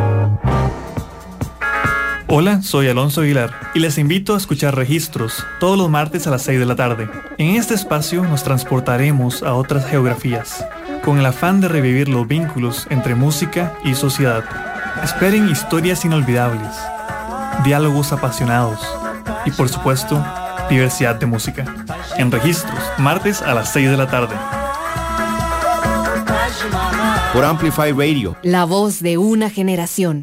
Hola, 2.34 2.62
soy 2.62 2.88
Alonso 2.88 3.22
Aguilar 3.22 3.52
y 3.76 3.80
les 3.80 3.98
invito 3.98 4.34
a 4.34 4.38
escuchar 4.38 4.74
registros 4.76 5.46
todos 5.60 5.78
los 5.78 5.90
martes 5.90 6.26
a 6.28 6.32
las 6.32 6.44
6 6.44 6.60
de 6.60 6.66
la 6.66 6.78
tarde. 6.78 7.10
En 7.38 7.58
este 7.58 7.74
espacio 7.74 8.24
nos 8.24 8.44
transportaremos 8.44 9.44
a 9.44 9.54
otras 9.54 9.86
geografías, 9.86 10.66
con 11.04 11.20
el 11.20 11.26
afán 11.26 11.60
de 11.60 11.68
revivir 11.68 12.08
los 12.08 12.28
vínculos 12.28 12.88
entre 12.90 13.16
música 13.16 13.78
y 13.84 13.96
sociedad. 13.96 14.71
Esperen 15.04 15.50
historias 15.50 16.06
inolvidables, 16.06 16.72
diálogos 17.64 18.12
apasionados 18.12 18.80
y 19.46 19.52
por 19.52 19.70
supuesto, 19.70 20.24
diversidad 20.70 21.16
de 21.16 21.26
música. 21.26 21.66
En 22.18 22.32
registros, 22.32 22.80
martes 22.98 23.42
a 23.42 23.54
las 23.54 23.72
6 23.74 23.90
de 23.90 23.98
la 23.98 24.08
tarde 24.08 24.36
por 27.34 27.46
Amplify 27.46 27.92
Radio. 27.92 28.36
La 28.44 28.66
voz 28.66 29.02
de 29.02 29.18
una 29.18 29.50
generación. 29.50 30.22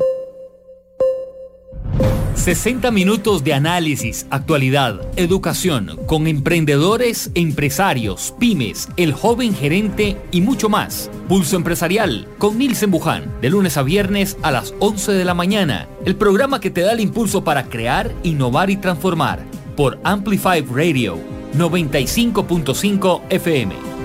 60 2.39 2.93
minutos 2.93 3.43
de 3.43 3.53
análisis, 3.53 4.27
actualidad, 4.31 5.01
educación, 5.17 5.99
con 6.07 6.29
emprendedores, 6.29 7.33
empresarios, 7.35 8.33
pymes, 8.39 8.89
el 8.97 9.13
joven 9.13 9.55
gerente 9.55 10.17
y 10.31 10.41
mucho 10.41 10.69
más. 10.69 11.11
Pulso 11.29 11.57
Empresarial 11.57 12.29
con 12.39 12.57
Nilsen 12.57 12.93
Buján, 12.93 13.41
de 13.41 13.51
lunes 13.51 13.77
a 13.77 13.83
viernes 13.83 14.37
a 14.43 14.53
las 14.53 14.73
11 14.79 15.13
de 15.13 15.25
la 15.25 15.35
mañana. 15.35 15.89
El 16.05 16.15
programa 16.15 16.61
que 16.61 16.71
te 16.71 16.83
da 16.83 16.93
el 16.93 17.01
impulso 17.01 17.43
para 17.43 17.65
crear, 17.65 18.15
innovar 18.23 18.71
y 18.71 18.77
transformar. 18.77 19.45
Por 19.77 19.99
Amplify 20.05 20.61
Radio 20.63 21.19
95.5 21.55 23.23
FM. 23.31 23.98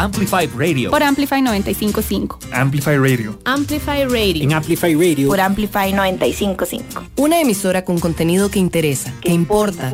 Amplify 0.00 0.46
Radio. 0.56 0.90
Por 0.90 1.02
Amplify 1.02 1.42
955. 1.42 2.38
Amplify 2.52 2.96
Radio. 2.96 3.38
Amplify 3.44 4.04
Radio. 4.04 4.44
En 4.44 4.54
Amplify 4.54 4.94
Radio. 4.94 5.28
Por 5.28 5.40
Amplify 5.40 5.92
955. 5.92 7.04
Una 7.16 7.38
emisora 7.38 7.84
con 7.84 7.98
contenido 8.00 8.50
que 8.50 8.58
interesa, 8.58 9.12
que 9.20 9.30
importa. 9.30 9.92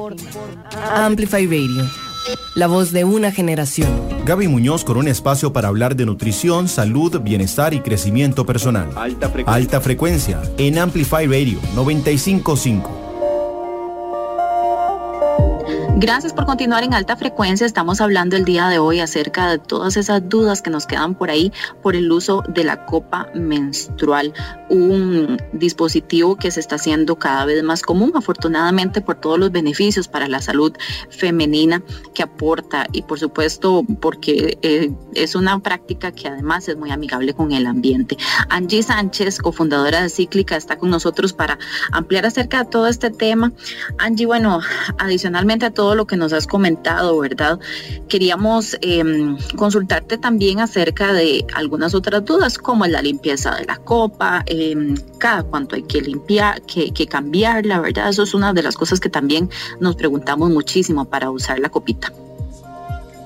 Amplify 0.95 1.45
Radio. 1.47 1.91
La 2.55 2.69
voz 2.69 2.93
de 2.93 3.03
una 3.03 3.33
generación. 3.33 3.89
Gaby 4.25 4.47
Muñoz 4.47 4.85
con 4.85 4.97
un 4.97 5.09
espacio 5.09 5.53
para 5.53 5.67
hablar 5.67 5.97
de 5.97 6.07
nutrición, 6.07 6.69
salud, 6.69 7.21
bienestar 7.21 7.75
y 7.75 7.81
crecimiento 7.81 8.47
personal. 8.47 8.89
Alta 8.95 9.29
frecuencia. 9.29 9.55
Alta 9.55 9.81
frecuencia 9.81 10.43
en 10.57 10.79
Amplify 10.79 11.27
Radio 11.27 11.59
955. 11.75 13.06
Gracias 15.99 16.35
por 16.35 16.45
continuar 16.45 16.85
en 16.85 16.93
alta 16.93 17.17
frecuencia. 17.17 17.67
Estamos 17.67 18.03
hablando 18.03 18.37
el 18.37 18.45
día 18.45 18.69
de 18.69 18.79
hoy 18.79 19.01
acerca 19.01 19.49
de 19.49 19.59
todas 19.59 19.97
esas 19.97 20.29
dudas 20.29 20.61
que 20.61 20.69
nos 20.69 20.87
quedan 20.87 21.15
por 21.15 21.31
ahí 21.31 21.51
por 21.83 21.97
el 21.97 22.13
uso 22.13 22.45
de 22.49 22.65
la 22.65 22.85
copa 22.85 23.31
menstrual, 23.33 24.35
un 24.69 25.39
dispositivo 25.55 26.37
que 26.37 26.51
se 26.51 26.61
está 26.61 26.75
haciendo 26.75 27.17
cada 27.17 27.47
vez 27.47 27.63
más 27.63 27.81
común, 27.81 28.13
afortunadamente 28.15 29.01
por 29.01 29.15
todos 29.15 29.39
los 29.39 29.51
beneficios 29.53 30.07
para 30.07 30.29
la 30.29 30.43
salud 30.43 30.75
femenina 31.09 31.83
que 32.13 32.23
aporta 32.23 32.87
y 32.93 33.01
por 33.01 33.19
supuesto 33.19 33.83
porque 33.99 34.59
eh, 34.61 34.93
es 35.15 35.35
una 35.35 35.59
práctica 35.61 36.13
que 36.13 36.29
además 36.29 36.69
es 36.69 36.77
muy 36.77 36.91
amigable 36.91 37.33
con 37.33 37.53
el 37.53 37.67
ambiente. 37.67 38.19
Angie 38.51 38.83
Sánchez, 38.83 39.39
cofundadora 39.39 40.03
de 40.03 40.11
Cíclica, 40.11 40.57
está 40.57 40.77
con 40.77 40.91
nosotros 40.91 41.33
para 41.33 41.59
ampliar 41.91 42.27
acerca 42.27 42.65
de 42.65 42.71
todo 42.71 42.87
este 42.87 43.09
tema. 43.09 43.51
Angie, 43.97 44.27
bueno, 44.27 44.61
adicionalmente 44.99 45.65
a 45.65 45.71
todo 45.71 45.86
todo 45.87 45.95
lo 45.95 46.09
que 46.09 46.17
nos 46.17 46.33
has 46.33 46.49
comentado, 46.49 47.17
¿verdad? 47.21 47.61
Queríamos 48.09 48.77
em, 48.81 49.37
consultarte 49.55 50.19
también 50.19 50.59
acerca 50.59 51.13
de 51.13 51.47
algunas 51.55 51.95
otras 51.95 52.25
dudas, 52.25 52.59
como 52.59 52.85
la 52.89 53.01
limpieza 53.03 53.55
de 53.55 53.67
la 53.67 53.77
copa, 53.77 54.43
em, 54.47 54.97
cada 55.19 55.45
cuánto 55.45 55.77
hay 55.77 55.85
que 55.85 56.01
limpiar, 56.01 56.61
que, 56.63 56.93
que 56.93 57.07
cambiarla, 57.07 57.79
¿verdad? 57.79 58.09
Eso 58.09 58.25
es 58.25 58.35
una 58.35 58.53
de 58.53 58.65
las 58.65 58.75
cosas 58.75 58.99
que 58.99 59.09
también 59.09 59.49
nos 59.79 59.95
preguntamos 59.95 60.51
muchísimo 60.51 61.05
para 61.05 61.31
usar 61.31 61.61
la 61.61 61.69
copita. 61.69 62.13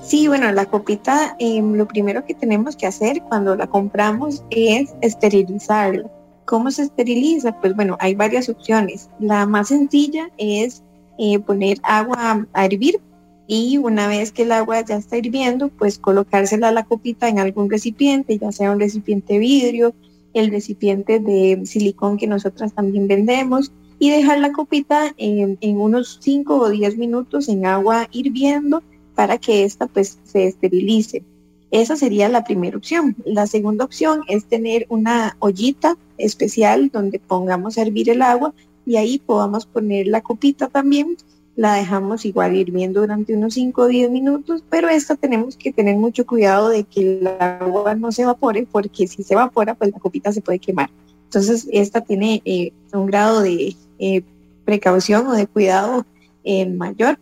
Sí, 0.03 0.29
bueno, 0.29 0.53
la 0.53 0.67
copita, 0.67 1.37
em, 1.39 1.73
lo 1.77 1.89
primero 1.89 2.27
que 2.27 2.35
tenemos 2.35 2.77
que 2.77 2.87
hacer 2.87 3.23
cuando 3.23 3.57
la 3.57 3.69
compramos 3.69 4.45
es 4.51 4.93
esterilizarla. 5.01 6.11
¿Cómo 6.45 6.71
se 6.71 6.83
esteriliza? 6.83 7.59
Pues 7.59 7.75
bueno, 7.75 7.97
hay 8.01 8.15
varias 8.15 8.51
opciones. 8.51 9.09
La 9.19 9.47
más 9.47 9.69
sencilla 9.69 10.29
es 10.37 10.83
eh, 11.23 11.39
poner 11.39 11.79
agua 11.83 12.49
a 12.55 12.65
hervir 12.65 12.99
y 13.47 13.77
una 13.77 14.09
vez 14.09 14.33
que 14.33 14.45
el 14.45 14.53
agua 14.53 14.81
ya 14.83 14.97
está 14.97 15.19
hirviendo, 15.19 15.69
pues 15.69 15.99
colocársela 15.99 16.69
a 16.69 16.73
la 16.73 16.85
copita 16.85 17.29
en 17.29 17.39
algún 17.39 17.69
recipiente, 17.69 18.39
ya 18.39 18.51
sea 18.53 18.73
un 18.73 18.81
recipiente 18.81 19.39
vidrio, 19.39 19.93
el 20.33 20.51
recipiente 20.51 21.21
de 21.21 21.61
silicón 21.67 22.17
que 22.17 22.27
nosotras 22.27 22.73
también 22.73 23.07
vendemos 23.07 23.71
y 23.99 24.09
dejar 24.09 24.39
la 24.39 24.53
copita 24.53 25.15
en, 25.19 25.59
unos 25.79 26.21
5 26.23 26.57
o 26.57 26.71
10 26.71 26.97
minutos 26.97 27.51
en 27.51 27.67
agua 27.67 28.09
hirviendo 28.13 28.83
para 29.15 29.37
que 29.37 29.65
ésta 29.65 29.89
pues 29.89 30.19
se 30.25 30.47
esterilice. 30.47 31.23
Esa 31.71 31.97
sería 31.97 32.31
la 32.31 32.45
primera 32.45 32.79
opción. 32.79 33.15
La 33.27 33.47
segunda 33.47 33.85
opción 33.85 34.23
es 34.27 34.47
tener 34.47 34.87
una 34.89 35.37
ollita 35.39 35.99
especial 36.17 36.89
donde 36.91 37.19
pongamos 37.19 37.77
a 37.77 37.83
hervir 37.83 38.09
el 38.09 38.23
agua 38.23 38.55
y 38.87 38.97
ahí 38.97 39.19
podamos 39.19 39.67
poner 39.67 40.07
la 40.07 40.21
copita 40.21 40.69
también. 40.69 41.17
La 41.57 41.75
dejamos 41.75 42.25
igual 42.25 42.57
hirviendo 42.57 43.01
durante 43.01 43.37
unos 43.37 43.55
5 43.55 43.83
o 43.83 43.87
10 43.87 44.11
minutos, 44.11 44.65
pero 44.71 44.89
esta 44.89 45.17
tenemos 45.17 45.57
que 45.57 45.73
tener 45.73 45.97
mucho 45.97 46.25
cuidado 46.25 46.69
de 46.69 46.85
que 46.85 47.01
el 47.01 47.27
agua 47.27 47.95
no 47.95 48.13
se 48.13 48.23
evapore, 48.23 48.67
porque 48.71 49.07
si 49.07 49.23
se 49.23 49.35
evapora, 49.35 49.75
pues 49.75 49.93
la 49.93 49.99
copita 49.99 50.33
se 50.33 50.41
puede 50.41 50.59
quemar. 50.59 50.91
Entonces, 51.25 51.69
esta 51.71 52.01
tiene 52.01 52.43
eh, 52.45 52.73
un 52.93 53.07
grado 53.07 53.43
de 53.43 53.77
eh, 53.99 54.23
precaución 54.65 55.27
o 55.29 55.33
de 55.33 55.47
cuidado 55.47 56.05
eh, 56.43 56.67
mayor. 56.67 57.19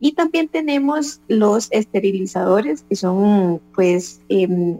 Y 0.00 0.12
también 0.12 0.48
tenemos 0.48 1.20
los 1.28 1.68
esterilizadores, 1.70 2.84
que 2.88 2.96
son 2.96 3.60
pues 3.74 4.20
em, 4.28 4.78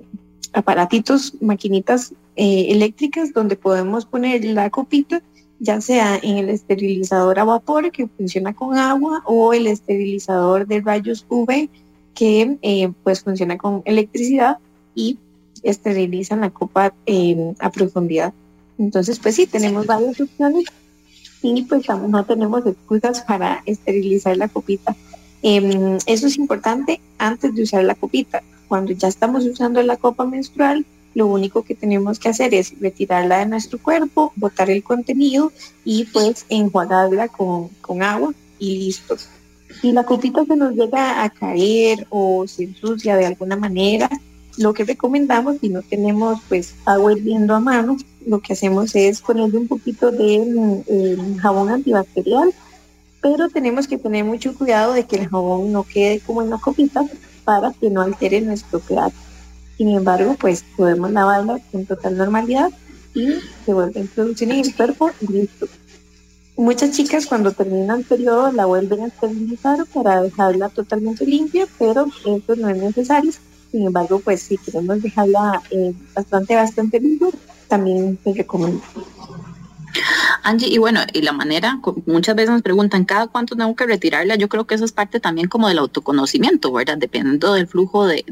aparatitos, 0.52 1.34
maquinitas 1.40 2.14
eléctricas 2.36 3.32
donde 3.32 3.54
podemos 3.54 4.06
poner 4.06 4.44
la 4.44 4.68
copita 4.70 5.22
ya 5.64 5.80
sea 5.80 6.18
en 6.22 6.36
el 6.36 6.50
esterilizador 6.50 7.38
a 7.38 7.44
vapor 7.44 7.90
que 7.90 8.06
funciona 8.06 8.54
con 8.54 8.76
agua 8.76 9.22
o 9.24 9.54
el 9.54 9.66
esterilizador 9.66 10.66
de 10.66 10.82
rayos 10.82 11.24
UV 11.28 11.68
que 12.14 12.58
eh, 12.62 12.92
pues 13.02 13.22
funciona 13.22 13.56
con 13.56 13.82
electricidad 13.86 14.58
y 14.94 15.18
esterilizan 15.62 16.42
la 16.42 16.50
copa 16.50 16.94
a 17.58 17.70
profundidad. 17.70 18.34
Entonces, 18.78 19.18
pues 19.18 19.36
sí, 19.36 19.46
tenemos 19.46 19.86
varias 19.86 20.20
opciones 20.20 20.66
y 21.42 21.62
pues 21.62 21.86
no 21.88 22.24
tenemos 22.24 22.66
excusas 22.66 23.22
para 23.22 23.62
esterilizar 23.64 24.36
la 24.36 24.48
copita. 24.48 24.94
Em, 25.42 25.98
eso 26.06 26.26
es 26.26 26.36
importante 26.36 27.00
antes 27.18 27.54
de 27.54 27.62
usar 27.62 27.84
la 27.84 27.94
copita. 27.94 28.42
Cuando 28.68 28.92
ya 28.92 29.08
estamos 29.08 29.44
usando 29.44 29.82
la 29.82 29.96
copa 29.96 30.24
menstrual, 30.24 30.84
lo 31.14 31.26
único 31.26 31.62
que 31.62 31.74
tenemos 31.74 32.18
que 32.18 32.28
hacer 32.28 32.54
es 32.54 32.78
retirarla 32.80 33.38
de 33.38 33.46
nuestro 33.46 33.78
cuerpo, 33.78 34.32
botar 34.36 34.68
el 34.70 34.82
contenido 34.82 35.52
y 35.84 36.04
pues 36.06 36.44
enjuagarla 36.48 37.28
con, 37.28 37.68
con 37.80 38.02
agua 38.02 38.32
y 38.58 38.78
listo. 38.78 39.16
Si 39.80 39.92
la 39.92 40.04
copita 40.04 40.44
se 40.44 40.56
nos 40.56 40.74
llega 40.74 41.22
a 41.24 41.30
caer 41.30 42.06
o 42.10 42.46
se 42.46 42.64
ensucia 42.64 43.16
de 43.16 43.26
alguna 43.26 43.56
manera, 43.56 44.08
lo 44.56 44.72
que 44.72 44.84
recomendamos 44.84 45.56
si 45.60 45.68
no 45.68 45.82
tenemos 45.82 46.40
pues 46.48 46.74
agua 46.84 47.12
hirviendo 47.12 47.54
a 47.54 47.60
mano, 47.60 47.96
lo 48.26 48.40
que 48.40 48.52
hacemos 48.52 48.94
es 48.94 49.20
ponerle 49.20 49.58
un 49.58 49.68
poquito 49.68 50.10
de 50.10 50.84
mm, 50.88 51.36
jabón 51.36 51.70
antibacterial, 51.70 52.52
pero 53.20 53.48
tenemos 53.48 53.88
que 53.88 53.98
tener 53.98 54.24
mucho 54.24 54.54
cuidado 54.54 54.92
de 54.92 55.04
que 55.04 55.16
el 55.16 55.28
jabón 55.28 55.72
no 55.72 55.82
quede 55.84 56.20
como 56.20 56.42
en 56.42 56.50
la 56.50 56.58
copita 56.58 57.04
para 57.44 57.72
que 57.72 57.90
no 57.90 58.00
altere 58.00 58.40
nuestro 58.40 58.80
pH. 58.80 59.12
Sin 59.76 59.90
embargo, 59.90 60.36
pues 60.38 60.64
podemos 60.76 61.10
lavarla 61.10 61.60
con 61.70 61.84
total 61.86 62.16
normalidad 62.16 62.70
y 63.14 63.34
se 63.64 63.72
vuelve 63.72 64.00
a 64.00 64.02
introducir 64.02 64.50
en 64.50 64.70
cuerpo 64.72 65.10
y 65.20 65.32
listo. 65.32 65.66
Muchas 66.56 66.92
chicas 66.92 67.26
cuando 67.26 67.50
terminan 67.50 68.00
el 68.00 68.04
periodo 68.04 68.52
la 68.52 68.66
vuelven 68.66 69.00
a 69.00 69.06
esterilizar 69.06 69.84
para 69.92 70.22
dejarla 70.22 70.68
totalmente 70.68 71.26
limpia, 71.26 71.66
pero 71.78 72.06
eso 72.24 72.54
no 72.56 72.68
es 72.68 72.76
necesario. 72.76 73.32
Sin 73.72 73.86
embargo, 73.86 74.20
pues 74.20 74.42
si 74.42 74.56
queremos 74.56 75.02
dejarla 75.02 75.60
eh, 75.70 75.92
bastante, 76.14 76.54
bastante 76.54 77.00
limpia, 77.00 77.30
también 77.66 78.16
se 78.22 78.32
recomienda. 78.32 78.84
Angie, 80.42 80.68
y 80.68 80.78
bueno, 80.78 81.00
y 81.12 81.22
la 81.22 81.32
manera, 81.32 81.80
muchas 82.06 82.34
veces 82.34 82.50
nos 82.50 82.62
preguntan, 82.62 83.04
¿cada 83.04 83.26
cuánto 83.26 83.56
tengo 83.56 83.74
que 83.76 83.86
retirarla? 83.86 84.36
Yo 84.36 84.48
creo 84.48 84.66
que 84.66 84.74
eso 84.74 84.84
es 84.84 84.92
parte 84.92 85.20
también 85.20 85.48
como 85.48 85.68
del 85.68 85.78
autoconocimiento, 85.78 86.72
¿verdad? 86.72 86.98
Dependiendo 86.98 87.54
del 87.54 87.66
flujo 87.66 88.06
de, 88.06 88.24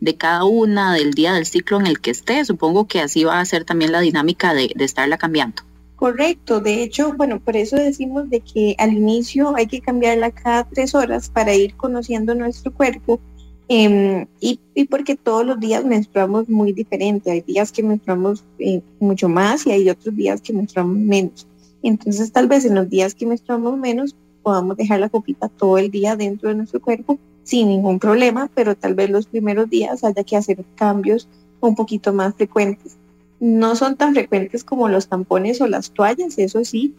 de, 0.00 0.16
cada 0.16 0.44
una, 0.44 0.94
del 0.94 1.12
día 1.12 1.32
del 1.32 1.46
ciclo 1.46 1.78
en 1.80 1.86
el 1.86 2.00
que 2.00 2.10
esté, 2.10 2.44
supongo 2.44 2.86
que 2.86 3.00
así 3.00 3.24
va 3.24 3.40
a 3.40 3.44
ser 3.44 3.64
también 3.64 3.92
la 3.92 4.00
dinámica 4.00 4.54
de, 4.54 4.72
de 4.74 4.84
estarla 4.84 5.18
cambiando. 5.18 5.62
Correcto, 5.96 6.60
de 6.60 6.84
hecho, 6.84 7.12
bueno, 7.14 7.40
por 7.40 7.56
eso 7.56 7.74
decimos 7.74 8.30
de 8.30 8.40
que 8.40 8.76
al 8.78 8.92
inicio 8.92 9.56
hay 9.56 9.66
que 9.66 9.80
cambiarla 9.80 10.30
cada 10.30 10.62
tres 10.62 10.94
horas 10.94 11.28
para 11.28 11.54
ir 11.54 11.74
conociendo 11.74 12.36
nuestro 12.36 12.72
cuerpo 12.72 13.20
Em, 13.70 14.26
y, 14.40 14.58
porque 14.86 15.14
todos 15.14 15.44
los 15.44 15.60
días 15.60 15.84
menstruamos 15.84 16.48
muy 16.48 16.72
diferente. 16.72 17.30
Hay 17.30 17.42
días 17.42 17.70
que 17.70 17.82
menstruamos 17.82 18.42
eh, 18.58 18.80
mucho 18.98 19.28
más 19.28 19.66
y 19.66 19.72
hay 19.72 19.90
otros 19.90 20.16
días 20.16 20.40
que 20.40 20.54
menstruamos 20.54 20.96
menos. 20.96 21.46
Entonces 21.82 22.32
tal 22.32 22.48
vez 22.48 22.64
en 22.64 22.74
los 22.74 22.88
días 22.88 23.14
que 23.14 23.26
menstruamos 23.26 23.76
menos 23.76 24.16
podamos 24.42 24.76
dejar 24.76 25.00
la 25.00 25.10
copita 25.10 25.48
todo 25.48 25.76
el 25.76 25.90
día 25.90 26.16
dentro 26.16 26.48
de 26.48 26.54
nuestro 26.54 26.80
cuerpo 26.80 27.18
sin 27.42 27.68
ningún 27.68 27.98
problema, 27.98 28.50
pero 28.54 28.74
tal 28.74 28.94
vez 28.94 29.10
los 29.10 29.26
primeros 29.26 29.68
días 29.68 30.02
haya 30.02 30.24
que 30.24 30.36
hacer 30.36 30.64
cambios 30.74 31.28
un 31.60 31.74
poquito 31.74 32.12
más 32.12 32.34
frecuentes. 32.34 32.96
No 33.40 33.76
son 33.76 33.96
tan 33.96 34.14
frecuentes 34.14 34.64
como 34.64 34.88
los 34.88 35.08
tampones 35.08 35.60
o 35.60 35.66
las 35.66 35.90
toallas, 35.90 36.38
eso 36.38 36.64
sí, 36.64 36.94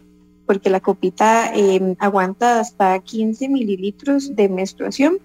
porque 0.46 0.70
la 0.70 0.80
copita 0.80 1.52
em, 1.54 1.96
aguanta 1.98 2.60
hasta 2.60 2.98
15 2.98 3.48
mililitros 3.48 4.34
de 4.34 4.48
menstruación 4.48 5.18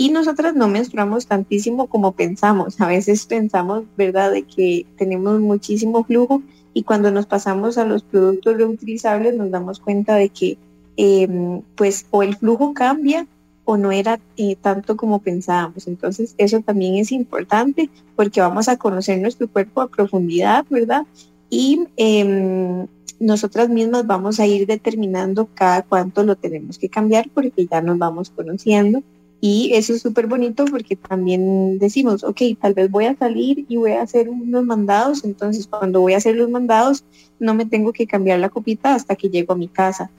y 0.00 0.10
nosotras 0.10 0.54
no 0.54 0.68
menstruamos 0.68 1.26
tantísimo 1.26 1.88
como 1.88 2.12
pensamos. 2.12 2.80
A 2.80 2.86
veces 2.86 3.26
pensamos, 3.26 3.82
¿verdad?, 3.96 4.30
de 4.30 4.44
que 4.44 4.86
tenemos 4.96 5.40
muchísimo 5.40 6.04
flujo 6.04 6.40
y 6.72 6.84
cuando 6.84 7.10
nos 7.10 7.26
pasamos 7.26 7.78
a 7.78 7.84
los 7.84 8.04
productos 8.04 8.56
reutilizables 8.56 9.34
nos 9.34 9.50
damos 9.50 9.80
cuenta 9.80 10.14
de 10.14 10.28
que 10.28 10.56
em, 10.96 11.62
pues 11.74 12.06
o 12.10 12.22
el 12.22 12.36
flujo 12.36 12.74
cambia 12.74 13.26
o 13.64 13.76
no 13.76 13.90
era 13.90 14.20
eh, 14.36 14.54
tanto 14.54 14.96
como 14.96 15.18
pensábamos. 15.18 15.88
Entonces 15.88 16.36
eso 16.38 16.60
también 16.60 16.94
es 16.94 17.10
importante 17.10 17.90
porque 18.14 18.40
vamos 18.40 18.68
a 18.68 18.76
conocer 18.76 19.20
nuestro 19.20 19.48
cuerpo 19.48 19.80
a 19.80 19.88
profundidad, 19.88 20.64
¿verdad? 20.70 21.06
Y 21.50 21.88
em, 21.96 22.86
nosotras 23.18 23.68
mismas 23.68 24.06
vamos 24.06 24.38
a 24.38 24.46
ir 24.46 24.64
determinando 24.68 25.48
cada 25.54 25.82
cuánto 25.82 26.22
lo 26.22 26.36
tenemos 26.36 26.78
que 26.78 26.88
cambiar 26.88 27.28
porque 27.34 27.66
ya 27.66 27.80
nos 27.80 27.98
vamos 27.98 28.30
conociendo 28.30 29.02
y 29.40 29.70
eso 29.74 29.92
es 29.92 30.02
súper 30.02 30.26
bonito 30.26 30.64
porque 30.64 30.96
también 30.96 31.78
decimos, 31.78 32.24
ok, 32.24 32.40
tal 32.60 32.74
vez 32.74 32.90
voy 32.90 33.04
a 33.04 33.16
salir 33.16 33.64
y 33.68 33.76
voy 33.76 33.92
a 33.92 34.02
hacer 34.02 34.28
unos 34.28 34.64
mandados, 34.64 35.24
entonces 35.24 35.68
cuando 35.68 36.00
voy 36.00 36.14
a 36.14 36.16
hacer 36.16 36.34
los 36.34 36.50
mandados 36.50 37.04
no 37.38 37.54
me 37.54 37.64
tengo 37.64 37.92
que 37.92 38.06
cambiar 38.06 38.40
la 38.40 38.48
copita 38.48 38.94
hasta 38.94 39.14
que 39.14 39.28
llego 39.28 39.52
a 39.52 39.56
mi 39.56 39.68
casa. 39.68 40.10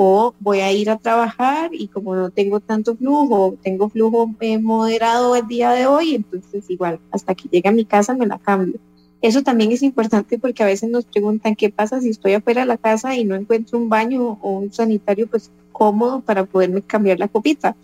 O 0.00 0.32
voy 0.38 0.60
a 0.60 0.70
ir 0.70 0.90
a 0.90 0.96
trabajar 0.96 1.70
y 1.72 1.88
como 1.88 2.14
no 2.14 2.30
tengo 2.30 2.60
tanto 2.60 2.94
flujo, 2.94 3.56
tengo 3.64 3.88
flujo 3.88 4.30
eh, 4.38 4.58
moderado 4.58 5.34
el 5.34 5.48
día 5.48 5.72
de 5.72 5.86
hoy, 5.86 6.14
entonces 6.14 6.70
igual 6.70 7.00
hasta 7.10 7.34
que 7.34 7.48
llegue 7.48 7.68
a 7.68 7.72
mi 7.72 7.84
casa 7.84 8.14
me 8.14 8.26
la 8.26 8.38
cambio. 8.38 8.78
Eso 9.20 9.42
también 9.42 9.72
es 9.72 9.82
importante 9.82 10.38
porque 10.38 10.62
a 10.62 10.66
veces 10.66 10.88
nos 10.88 11.04
preguntan 11.04 11.56
qué 11.56 11.70
pasa 11.70 12.00
si 12.00 12.10
estoy 12.10 12.34
afuera 12.34 12.60
de 12.60 12.68
la 12.68 12.76
casa 12.76 13.16
y 13.16 13.24
no 13.24 13.34
encuentro 13.34 13.76
un 13.76 13.88
baño 13.88 14.38
o 14.40 14.52
un 14.52 14.72
sanitario 14.72 15.26
pues 15.26 15.50
cómodo 15.72 16.20
para 16.20 16.44
poderme 16.44 16.82
cambiar 16.82 17.18
la 17.18 17.26
copita 17.26 17.74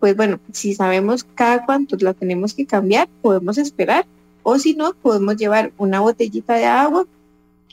pues 0.00 0.16
bueno, 0.16 0.40
si 0.50 0.74
sabemos 0.74 1.24
cada 1.34 1.64
cuánto 1.66 1.96
la 2.00 2.14
tenemos 2.14 2.54
que 2.54 2.66
cambiar, 2.66 3.08
podemos 3.20 3.58
esperar. 3.58 4.06
O 4.42 4.58
si 4.58 4.74
no, 4.74 4.94
podemos 4.94 5.36
llevar 5.36 5.72
una 5.76 6.00
botellita 6.00 6.54
de 6.54 6.64
agua 6.64 7.06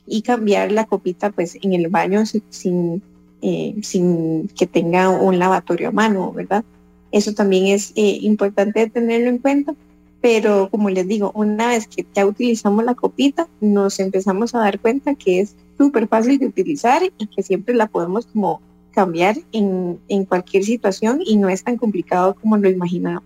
y 0.06 0.22
cambiar 0.22 0.72
la 0.74 0.86
copita 0.86 1.32
pues 1.32 1.58
en 1.62 1.74
el 1.74 1.88
baño 1.88 2.24
sin, 2.26 3.02
eh, 3.42 3.76
sin 3.82 4.50
que 4.50 4.68
tenga 4.68 5.10
un 5.10 5.40
lavatorio 5.40 5.90
a 5.90 5.92
mano, 5.94 6.34
¿verdad? 6.34 6.66
Eso 7.14 7.34
también 7.34 7.68
es 7.68 7.94
eh, 7.96 8.20
importante 8.22 8.90
tenerlo 8.90 9.30
en 9.30 9.38
cuenta. 9.38 9.74
Pero 10.20 10.68
como 10.70 10.90
les 10.90 11.08
digo, 11.08 11.32
una 11.34 11.70
vez 11.70 11.88
que 11.88 12.06
ya 12.14 12.26
utilizamos 12.26 12.84
la 12.84 12.96
copita, 12.96 13.48
nos 13.62 14.00
empezamos 14.00 14.54
a 14.54 14.60
dar 14.60 14.80
cuenta 14.80 15.16
que 15.16 15.40
es 15.40 15.56
súper 15.78 16.08
fácil 16.10 16.40
de 16.40 16.48
utilizar 16.48 17.04
y 17.18 17.28
que 17.28 17.44
siempre 17.44 17.76
la 17.76 17.88
podemos 17.88 18.26
como 18.26 18.60
cambiar 18.98 19.38
en, 19.52 20.00
en 20.08 20.26
cualquier 20.26 20.64
situación 20.64 21.20
y 21.24 21.38
no 21.38 21.50
es 21.50 21.64
tan 21.64 21.78
complicado 21.78 22.34
como 22.34 22.58
lo 22.58 22.68
imaginamos. 22.68 23.22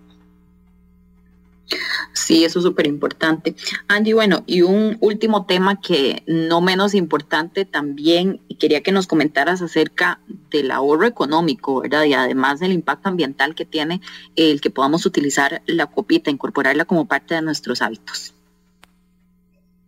Sí, 2.12 2.44
eso 2.44 2.58
es 2.58 2.64
súper 2.66 2.86
importante. 2.86 3.56
Angie, 3.88 4.12
bueno, 4.12 4.44
y 4.46 4.60
un 4.60 4.98
último 5.00 5.46
tema 5.46 5.80
que 5.80 6.24
no 6.26 6.60
menos 6.60 6.92
importante 6.92 7.64
también, 7.64 8.42
quería 8.58 8.82
que 8.82 8.92
nos 8.92 9.06
comentaras 9.06 9.62
acerca 9.62 10.20
del 10.50 10.72
ahorro 10.72 11.06
económico, 11.06 11.80
¿verdad? 11.80 12.04
Y 12.04 12.12
además 12.12 12.60
del 12.60 12.72
impacto 12.72 13.08
ambiental 13.08 13.54
que 13.54 13.64
tiene 13.64 14.02
el 14.36 14.60
que 14.60 14.68
podamos 14.68 15.06
utilizar 15.06 15.62
la 15.64 15.86
copita, 15.86 16.30
incorporarla 16.30 16.84
como 16.84 17.06
parte 17.06 17.34
de 17.34 17.40
nuestros 17.40 17.80
hábitos. 17.80 18.34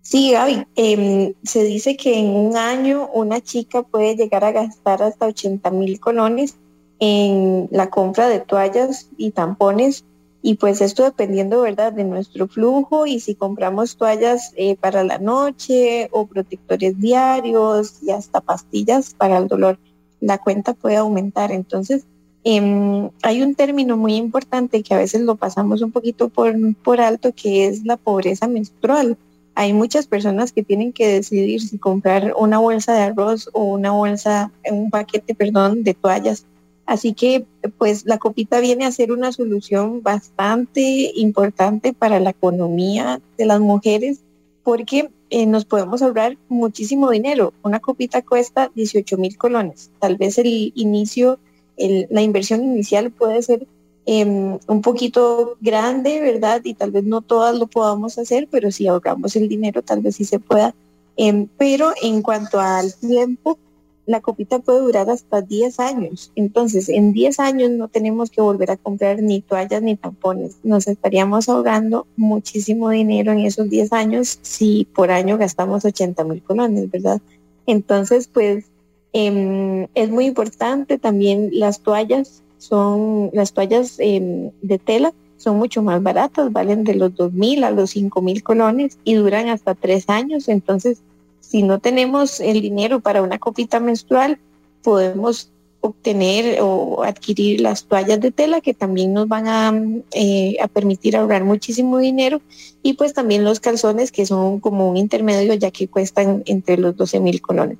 Sí, 0.04 0.32
Gaby, 0.32 0.66
em, 0.76 1.32
se 1.44 1.64
dice 1.64 1.96
que 1.96 2.18
en 2.18 2.26
un 2.26 2.58
año 2.58 3.08
una 3.14 3.40
chica 3.40 3.82
puede 3.82 4.16
llegar 4.16 4.44
a 4.44 4.52
gastar 4.52 5.02
hasta 5.02 5.26
80 5.26 5.70
mil 5.70 5.98
colones 5.98 6.58
en 6.98 7.68
la 7.72 7.88
compra 7.88 8.28
de 8.28 8.40
toallas 8.40 9.08
y 9.16 9.30
tampones 9.30 10.04
y 10.42 10.56
pues 10.56 10.82
esto 10.82 11.04
dependiendo, 11.04 11.62
¿verdad?, 11.62 11.94
de 11.94 12.04
nuestro 12.04 12.48
flujo 12.48 13.06
y 13.06 13.18
si 13.18 13.34
compramos 13.34 13.96
toallas 13.96 14.52
eh, 14.56 14.76
para 14.76 15.04
la 15.04 15.16
noche 15.18 16.10
o 16.12 16.26
protectores 16.26 17.00
diarios 17.00 18.02
y 18.02 18.10
hasta 18.10 18.42
pastillas 18.42 19.14
para 19.14 19.38
el 19.38 19.48
dolor, 19.48 19.78
la 20.20 20.36
cuenta 20.36 20.74
puede 20.74 20.96
aumentar. 20.96 21.50
Entonces, 21.50 22.04
em, 22.44 23.08
hay 23.22 23.42
un 23.42 23.54
término 23.54 23.96
muy 23.96 24.16
importante 24.16 24.82
que 24.82 24.92
a 24.92 24.98
veces 24.98 25.22
lo 25.22 25.36
pasamos 25.36 25.80
un 25.80 25.92
poquito 25.92 26.28
por, 26.28 26.54
por 26.82 27.00
alto, 27.00 27.32
que 27.34 27.66
es 27.66 27.86
la 27.86 27.96
pobreza 27.96 28.46
menstrual. 28.46 29.16
Hay 29.54 29.72
muchas 29.72 30.06
personas 30.06 30.52
que 30.52 30.62
tienen 30.62 30.92
que 30.92 31.06
decidir 31.06 31.60
si 31.60 31.78
comprar 31.78 32.34
una 32.36 32.58
bolsa 32.58 32.94
de 32.94 33.02
arroz 33.02 33.48
o 33.52 33.64
una 33.64 33.92
bolsa, 33.92 34.50
un 34.70 34.90
paquete, 34.90 35.34
perdón, 35.34 35.84
de 35.84 35.94
toallas 35.94 36.46
Así 36.86 37.14
que 37.14 37.46
pues 37.78 38.04
la 38.04 38.18
copita 38.18 38.60
viene 38.60 38.84
a 38.84 38.92
ser 38.92 39.10
una 39.10 39.32
solución 39.32 40.02
bastante 40.02 41.12
importante 41.14 41.94
para 41.94 42.20
la 42.20 42.30
economía 42.30 43.20
de 43.38 43.46
las 43.46 43.60
mujeres 43.60 44.20
porque 44.62 45.10
eh, 45.30 45.46
nos 45.46 45.64
podemos 45.64 46.02
ahorrar 46.02 46.36
muchísimo 46.48 47.10
dinero. 47.10 47.54
Una 47.62 47.80
copita 47.80 48.22
cuesta 48.22 48.70
18 48.74 49.16
mil 49.16 49.36
colones. 49.38 49.90
Tal 49.98 50.16
vez 50.16 50.36
el 50.38 50.72
inicio, 50.74 51.38
la 51.76 52.22
inversión 52.22 52.62
inicial 52.62 53.10
puede 53.10 53.40
ser 53.40 53.66
em, 54.06 54.58
un 54.66 54.82
poquito 54.82 55.56
grande, 55.60 56.20
¿verdad? 56.20 56.60
Y 56.64 56.74
tal 56.74 56.90
vez 56.90 57.04
no 57.04 57.22
todas 57.22 57.56
lo 57.56 57.66
podamos 57.66 58.18
hacer, 58.18 58.48
pero 58.50 58.70
si 58.70 58.86
ahorramos 58.86 59.36
el 59.36 59.48
dinero, 59.48 59.82
tal 59.82 60.00
vez 60.00 60.16
sí 60.16 60.24
se 60.24 60.38
pueda. 60.38 60.74
Em, 61.16 61.48
pero 61.58 61.92
en 62.02 62.22
cuanto 62.22 62.60
al 62.60 62.94
tiempo, 62.94 63.58
la 64.06 64.20
copita 64.20 64.58
puede 64.58 64.80
durar 64.80 65.08
hasta 65.08 65.40
10 65.40 65.80
años. 65.80 66.30
Entonces, 66.34 66.88
en 66.88 67.12
10 67.12 67.40
años 67.40 67.70
no 67.70 67.88
tenemos 67.88 68.30
que 68.30 68.40
volver 68.40 68.70
a 68.70 68.76
comprar 68.76 69.22
ni 69.22 69.40
toallas 69.40 69.82
ni 69.82 69.96
tampones. 69.96 70.58
Nos 70.62 70.86
estaríamos 70.86 71.48
ahorrando 71.48 72.06
muchísimo 72.16 72.90
dinero 72.90 73.32
en 73.32 73.40
esos 73.40 73.70
10 73.70 73.92
años 73.92 74.38
si 74.42 74.86
por 74.94 75.10
año 75.10 75.38
gastamos 75.38 75.84
80 75.84 76.22
mil 76.24 76.42
colones, 76.42 76.90
¿verdad? 76.90 77.20
Entonces, 77.66 78.28
pues 78.28 78.66
em, 79.12 79.86
es 79.94 80.10
muy 80.10 80.26
importante 80.26 80.98
también 80.98 81.50
las 81.52 81.80
toallas, 81.80 82.42
son 82.64 83.30
las 83.32 83.52
toallas 83.52 83.96
em, 83.98 84.50
de 84.62 84.78
tela 84.78 85.12
son 85.36 85.58
mucho 85.58 85.82
más 85.82 86.02
baratas, 86.02 86.52
valen 86.52 86.84
de 86.84 86.94
los 86.94 87.14
2 87.14 87.32
mil 87.32 87.64
a 87.64 87.70
los 87.70 87.90
5 87.90 88.22
mil 88.22 88.42
colones 88.42 88.98
y 89.04 89.14
duran 89.14 89.48
hasta 89.48 89.74
3 89.74 90.08
años. 90.08 90.48
Entonces, 90.48 91.02
si 91.40 91.62
no 91.62 91.78
tenemos 91.80 92.40
el 92.40 92.62
dinero 92.62 93.00
para 93.00 93.22
una 93.22 93.38
copita 93.38 93.78
menstrual, 93.78 94.38
podemos 94.82 95.50
obtener 95.80 96.62
o 96.62 97.02
adquirir 97.04 97.60
las 97.60 97.84
toallas 97.84 98.18
de 98.18 98.30
tela 98.30 98.62
que 98.62 98.72
también 98.72 99.12
nos 99.12 99.28
van 99.28 100.02
eh, 100.12 100.56
a, 100.62 100.66
permitir 100.66 101.14
ahorrar 101.14 101.44
muchísimo 101.44 101.98
dinero 101.98 102.40
y 102.82 102.94
pues 102.94 103.12
también 103.12 103.44
los 103.44 103.60
calzones 103.60 104.10
que 104.10 104.24
son 104.24 104.60
como 104.60 104.88
un 104.88 104.96
intermedio 104.96 105.52
ya 105.52 105.70
que 105.70 105.88
cuestan 105.88 106.42
entre 106.46 106.78
los 106.78 106.96
12 106.96 107.20
mil 107.20 107.42
colones. 107.42 107.76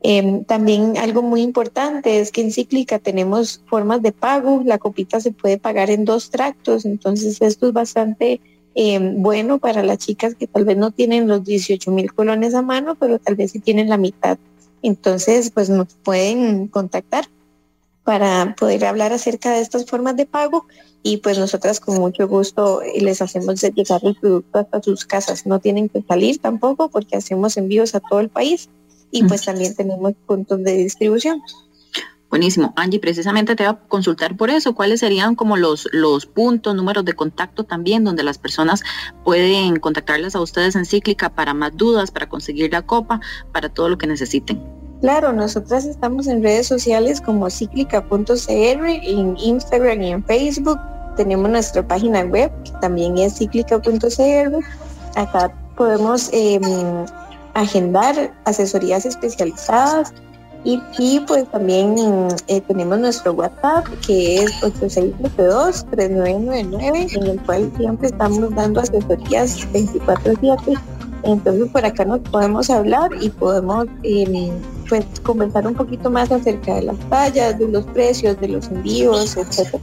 Em, 0.00 0.44
también 0.44 0.96
algo 0.96 1.22
muy 1.22 1.42
importante 1.42 2.20
es 2.20 2.30
que 2.30 2.40
en 2.40 2.52
cíclica 2.52 2.98
tenemos 2.98 3.62
formas 3.66 4.00
de 4.00 4.12
pago, 4.12 4.62
la 4.64 4.78
copita 4.78 5.20
se 5.20 5.32
puede 5.32 5.58
pagar 5.58 5.90
en 5.90 6.04
dos 6.04 6.30
tractos, 6.30 6.84
entonces 6.84 7.42
esto 7.42 7.66
es 7.66 7.72
bastante 7.72 8.40
Em, 8.80 9.20
bueno 9.20 9.58
para 9.58 9.82
las 9.82 9.98
chicas 9.98 10.36
que 10.36 10.46
tal 10.46 10.64
vez 10.64 10.76
no 10.76 10.92
tienen 10.92 11.26
los 11.26 11.42
18 11.42 11.90
mil 11.90 12.14
colones 12.14 12.54
a 12.54 12.62
mano, 12.62 12.94
pero 12.94 13.18
tal 13.18 13.34
vez 13.34 13.50
sí 13.50 13.58
tienen 13.58 13.88
la 13.88 13.96
mitad. 13.96 14.38
Entonces, 14.82 15.50
pues 15.50 15.68
nos 15.68 15.94
pueden 16.04 16.68
contactar 16.68 17.26
para 18.04 18.54
poder 18.56 18.84
hablar 18.84 19.12
acerca 19.12 19.50
de 19.50 19.62
estas 19.62 19.84
formas 19.84 20.16
de 20.16 20.26
pago 20.26 20.66
y 21.02 21.16
pues 21.16 21.38
nosotras 21.38 21.80
con 21.80 21.98
mucho 21.98 22.28
gusto 22.28 22.80
les 23.00 23.20
hacemos 23.20 23.60
llegar 23.60 24.00
el 24.04 24.14
producto 24.14 24.60
hasta 24.60 24.80
sus 24.80 25.04
casas. 25.04 25.44
No 25.44 25.58
tienen 25.58 25.88
que 25.88 26.00
salir 26.02 26.38
tampoco 26.38 26.88
porque 26.88 27.16
hacemos 27.16 27.56
envíos 27.56 27.96
a 27.96 28.00
todo 28.00 28.20
el 28.20 28.28
país 28.28 28.68
y 29.10 29.24
pues 29.24 29.44
también 29.44 29.74
tenemos 29.74 30.12
puntos 30.26 30.62
de 30.62 30.76
distribución. 30.76 31.40
Buenísimo. 32.30 32.74
Angie, 32.76 33.00
precisamente 33.00 33.56
te 33.56 33.64
voy 33.64 33.72
a 33.72 33.88
consultar 33.88 34.36
por 34.36 34.50
eso. 34.50 34.74
¿Cuáles 34.74 35.00
serían 35.00 35.34
como 35.34 35.56
los, 35.56 35.88
los 35.92 36.26
puntos, 36.26 36.74
números 36.74 37.04
de 37.06 37.14
contacto 37.14 37.64
también 37.64 38.04
donde 38.04 38.22
las 38.22 38.36
personas 38.36 38.82
pueden 39.24 39.76
contactarles 39.80 40.34
a 40.34 40.40
ustedes 40.42 40.76
en 40.76 40.84
cíclica 40.84 41.30
para 41.30 41.54
más 41.54 41.74
dudas, 41.74 42.10
para 42.10 42.28
conseguir 42.28 42.70
la 42.72 42.82
copa, 42.82 43.20
para 43.52 43.70
todo 43.70 43.88
lo 43.88 43.96
que 43.96 44.06
necesiten? 44.06 44.62
Claro, 45.00 45.32
nosotras 45.32 45.86
estamos 45.86 46.26
en 46.26 46.42
redes 46.42 46.66
sociales 46.66 47.20
como 47.20 47.48
cíclica.cr, 47.48 48.26
en 48.50 49.36
Instagram 49.38 50.02
y 50.02 50.10
en 50.10 50.24
Facebook. 50.24 50.78
Tenemos 51.16 51.48
nuestra 51.48 51.86
página 51.86 52.22
web, 52.22 52.50
que 52.64 52.72
también 52.80 53.16
es 53.16 53.38
cíclica.cr. 53.38 54.64
Acá 55.16 55.52
podemos 55.76 56.28
em, 56.32 56.62
agendar 57.60 58.32
asesorías 58.44 59.06
especializadas 59.06 60.12
y, 60.64 61.20
pues 61.26 61.50
también 61.50 61.96
eh, 62.48 62.60
tenemos 62.62 62.98
nuestro 62.98 63.32
WhatsApp 63.32 63.86
que 64.06 64.42
es 64.42 64.50
8672-3999 64.62 67.16
en 67.16 67.26
el 67.26 67.40
cual 67.42 67.70
siempre 67.76 68.08
estamos 68.08 68.52
dando 68.54 68.80
asesorías 68.80 69.60
24/7. 69.72 70.76
Entonces 71.22 71.70
por 71.70 71.86
acá 71.86 72.04
nos 72.04 72.18
podemos 72.20 72.70
hablar 72.70 73.10
y 73.20 73.28
podemos 73.30 73.86
em, 74.02 74.50
pues 74.88 75.04
conversar 75.22 75.66
un 75.66 75.74
poquito 75.74 76.10
más 76.10 76.30
acerca 76.30 76.74
de 76.74 76.82
las 76.82 76.98
tallas, 77.08 77.58
de 77.58 77.66
los 77.68 77.86
precios, 77.86 78.38
de 78.40 78.48
los 78.48 78.68
envíos, 78.68 79.36
etcétera. 79.36 79.82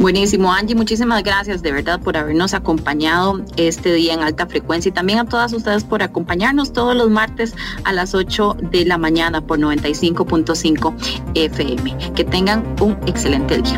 Buenísimo, 0.00 0.50
Angie, 0.50 0.74
muchísimas 0.74 1.22
gracias 1.22 1.60
de 1.60 1.72
verdad 1.72 2.00
por 2.00 2.16
habernos 2.16 2.54
acompañado 2.54 3.42
este 3.58 3.92
día 3.92 4.14
en 4.14 4.20
alta 4.20 4.46
frecuencia 4.46 4.88
y 4.88 4.92
también 4.92 5.18
a 5.18 5.26
todas 5.26 5.52
ustedes 5.52 5.84
por 5.84 6.02
acompañarnos 6.02 6.72
todos 6.72 6.96
los 6.96 7.10
martes 7.10 7.54
a 7.84 7.92
las 7.92 8.14
8 8.14 8.56
de 8.70 8.86
la 8.86 8.96
mañana 8.96 9.42
por 9.42 9.58
95.5 9.58 10.94
FM. 11.34 12.14
Que 12.14 12.24
tengan 12.24 12.64
un 12.80 12.92
excelente 13.06 13.58
día. 13.58 13.76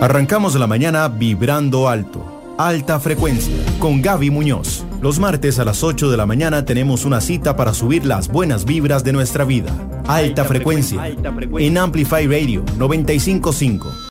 Arrancamos 0.00 0.54
la 0.54 0.66
mañana 0.66 1.08
vibrando 1.08 1.86
alto. 1.86 2.54
Alta 2.56 2.98
frecuencia 2.98 3.54
con 3.78 4.00
Gaby 4.00 4.30
Muñoz. 4.30 4.86
Los 5.02 5.18
martes 5.18 5.58
a 5.58 5.64
las 5.64 5.82
8 5.82 6.12
de 6.12 6.16
la 6.16 6.26
mañana 6.26 6.64
tenemos 6.64 7.04
una 7.04 7.20
cita 7.20 7.56
para 7.56 7.74
subir 7.74 8.06
las 8.06 8.28
buenas 8.28 8.64
vibras 8.64 9.02
de 9.02 9.12
nuestra 9.12 9.44
vida. 9.44 9.74
Alta, 10.06 10.44
frecuencia, 10.44 11.08
en 11.08 11.76
Amplify 11.76 12.28
Radio 12.28 12.64
955. 12.78 13.92